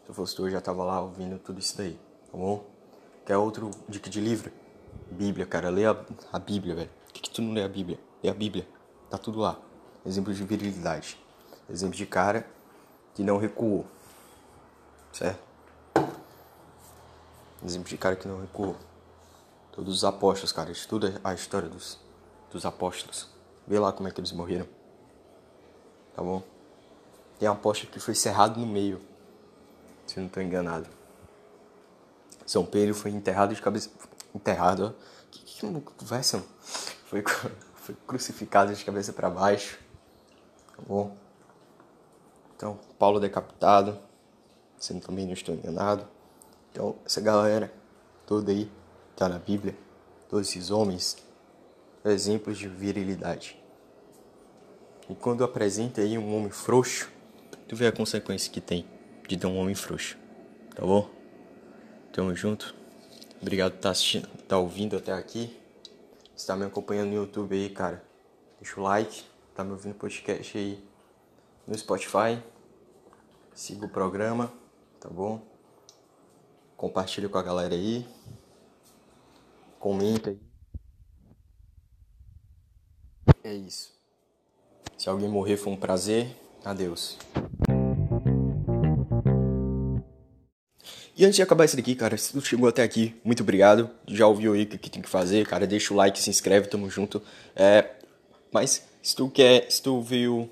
eu 0.06 0.14
fosse 0.14 0.36
tu, 0.36 0.46
eu 0.46 0.50
já 0.50 0.60
tava 0.60 0.84
lá 0.84 1.00
ouvindo 1.00 1.40
tudo 1.40 1.58
isso 1.58 1.76
daí, 1.76 1.98
tá 2.30 2.38
bom? 2.38 2.64
Quer 3.26 3.36
outro 3.36 3.72
dica 3.88 4.08
de 4.08 4.20
livro? 4.20 4.52
Bíblia, 5.10 5.44
cara. 5.44 5.70
Lê 5.70 5.86
a, 5.86 5.96
a 6.32 6.38
Bíblia, 6.38 6.76
velho. 6.76 6.90
Por 7.04 7.14
que, 7.14 7.22
que 7.22 7.30
tu 7.30 7.42
não 7.42 7.52
lê 7.52 7.64
a 7.64 7.68
Bíblia? 7.68 7.98
Lê 8.22 8.30
a 8.30 8.34
Bíblia. 8.34 8.66
Tá 9.10 9.18
tudo 9.18 9.40
lá. 9.40 9.58
Exemplo 10.06 10.32
de 10.32 10.44
virilidade. 10.44 11.18
Exemplo 11.68 11.96
de 11.96 12.06
cara 12.06 12.46
que 13.12 13.24
não 13.24 13.38
recuou. 13.38 13.84
Certo? 15.12 15.42
Exemplo 17.64 17.88
de 17.88 17.98
cara 17.98 18.14
que 18.14 18.28
não 18.28 18.40
recuou. 18.40 18.76
Todos 19.72 19.96
os 19.96 20.04
apóstolos, 20.04 20.52
cara. 20.52 20.70
Estuda 20.70 21.20
a 21.24 21.34
história 21.34 21.68
dos, 21.68 21.98
dos 22.52 22.64
apóstolos. 22.64 23.39
Vê 23.70 23.78
lá 23.78 23.92
como 23.92 24.08
é 24.08 24.10
que 24.10 24.18
eles 24.18 24.32
morreram. 24.32 24.66
Tá 26.12 26.20
bom? 26.24 26.42
Tem 27.38 27.48
um 27.48 27.52
apóstolo 27.52 27.92
que 27.92 28.00
foi 28.00 28.16
cerrado 28.16 28.58
no 28.58 28.66
meio. 28.66 29.00
Se 30.08 30.18
não 30.18 30.26
estou 30.26 30.42
enganado. 30.42 30.88
São 32.44 32.66
Pedro 32.66 32.96
foi 32.96 33.12
enterrado 33.12 33.54
de 33.54 33.62
cabeça. 33.62 33.88
Enterrado, 34.34 34.86
ó. 34.86 35.02
Que, 35.30 35.44
que, 35.44 35.80
conversa? 35.82 36.44
Foi, 37.04 37.22
foi 37.76 37.96
crucificado 38.08 38.74
de 38.74 38.84
cabeça 38.84 39.12
para 39.12 39.30
baixo. 39.30 39.78
Tá 40.76 40.82
bom? 40.84 41.16
Então, 42.56 42.76
Paulo 42.98 43.20
decapitado. 43.20 43.96
Se 44.80 44.92
também 44.98 45.26
não 45.26 45.32
estou 45.32 45.54
enganado. 45.54 46.08
Então, 46.72 46.96
essa 47.06 47.20
galera 47.20 47.72
toda 48.26 48.50
aí 48.50 48.68
tá 49.14 49.28
na 49.28 49.38
Bíblia. 49.38 49.76
Todos 50.28 50.48
esses 50.48 50.72
homens 50.72 51.29
exemplos 52.04 52.58
de 52.58 52.68
virilidade. 52.68 53.58
E 55.08 55.14
quando 55.14 55.44
apresenta 55.44 56.00
aí 56.00 56.16
um 56.16 56.36
homem 56.36 56.50
frouxo, 56.50 57.10
tu 57.66 57.74
vê 57.74 57.86
a 57.86 57.92
consequência 57.92 58.50
que 58.50 58.60
tem 58.60 58.86
de 59.28 59.36
ter 59.36 59.46
um 59.46 59.58
homem 59.58 59.74
frouxo. 59.74 60.16
Tá 60.74 60.82
bom? 60.82 61.10
Tamo 62.12 62.34
junto. 62.34 62.74
Obrigado 63.40 63.72
por 63.72 63.76
estar 63.76 63.88
tá 63.88 63.92
assistindo, 63.92 64.28
tá 64.46 64.58
ouvindo 64.58 64.96
até 64.96 65.12
aqui. 65.12 65.58
Se 66.36 66.46
tá 66.46 66.56
me 66.56 66.64
acompanhando 66.64 67.08
no 67.08 67.16
YouTube 67.16 67.54
aí, 67.54 67.70
cara, 67.70 68.04
deixa 68.60 68.80
o 68.80 68.82
like. 68.82 69.24
Tá 69.54 69.64
me 69.64 69.72
ouvindo 69.72 69.94
podcast 69.94 70.56
aí 70.56 70.82
no 71.66 71.76
Spotify. 71.76 72.42
Siga 73.54 73.86
o 73.86 73.88
programa, 73.88 74.52
tá 74.98 75.08
bom? 75.08 75.40
Compartilha 76.76 77.28
com 77.28 77.38
a 77.38 77.42
galera 77.42 77.74
aí. 77.74 78.06
Comenta 79.78 80.30
aí. 80.30 80.49
É 83.42 83.54
isso. 83.54 83.90
Se 84.96 85.08
alguém 85.08 85.28
morrer 85.28 85.56
foi 85.56 85.72
um 85.72 85.76
prazer. 85.76 86.28
Adeus. 86.64 87.16
E 91.16 91.24
antes 91.24 91.36
de 91.36 91.42
acabar 91.42 91.64
isso 91.64 91.76
daqui, 91.76 91.94
cara, 91.94 92.16
se 92.16 92.32
tu 92.32 92.40
chegou 92.40 92.68
até 92.68 92.82
aqui, 92.82 93.14
muito 93.22 93.42
obrigado. 93.42 93.90
Já 94.08 94.26
ouviu 94.26 94.54
aí 94.54 94.62
o 94.62 94.66
que 94.66 94.90
tem 94.90 95.02
que 95.02 95.08
fazer, 95.08 95.46
cara, 95.46 95.66
deixa 95.66 95.92
o 95.92 95.96
like, 95.96 96.18
se 96.18 96.30
inscreve, 96.30 96.68
tamo 96.68 96.88
junto. 96.88 97.20
É, 97.54 97.90
mas 98.52 98.86
se 99.02 99.14
tu 99.14 99.28
quer, 99.28 99.70
se 99.70 99.82
tu 99.82 100.00
veio, 100.00 100.48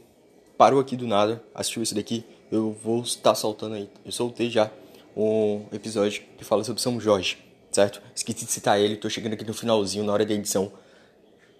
parou 0.59 0.79
aqui 0.81 0.97
do 0.97 1.07
nada, 1.07 1.43
assistiu 1.55 1.83
isso 1.83 1.95
daqui, 1.95 2.25
eu 2.51 2.73
vou 2.73 3.01
estar 3.03 3.35
soltando 3.35 3.77
aí. 3.77 3.89
Eu 4.05 4.13
soltei 4.13 4.51
já 4.51 4.71
um 5.17 5.65
episódio 5.73 6.23
que 6.37 6.45
fala 6.45 6.63
sobre 6.65 6.83
São 6.83 7.01
Jorge, 7.01 7.39
certo? 7.73 8.03
Esqueci 8.15 8.45
de 8.45 8.53
citar 8.53 8.79
ele, 8.79 8.97
tô 8.97 9.09
chegando 9.09 9.33
aqui 9.33 9.45
no 9.45 9.55
finalzinho, 9.55 10.05
na 10.05 10.13
hora 10.13 10.27
da 10.27 10.35
edição. 10.35 10.71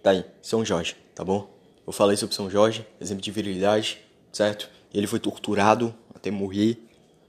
Tá 0.03 0.11
aí, 0.11 0.25
São 0.43 0.65
Jorge, 0.65 0.97
tá 1.19 1.25
bom? 1.25 1.51
Eu 1.85 1.93
falei 1.93 2.17
sobre 2.17 2.37
São 2.37 2.49
Jorge, 2.49 2.87
exemplo 3.01 3.21
de 3.21 3.33
virilidade, 3.33 3.99
certo? 4.33 4.71
Ele 4.95 5.09
foi 5.09 5.19
torturado 5.19 5.93
até 6.15 6.31
morrer, 6.31 6.79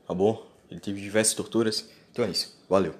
tá 0.07 0.13
bom? 0.13 0.45
Ele 0.69 0.79
teve 0.79 1.01
diversas 1.01 1.33
torturas. 1.33 1.89
Então 2.11 2.23
é 2.23 2.29
isso. 2.29 2.55
Valeu. 2.69 2.93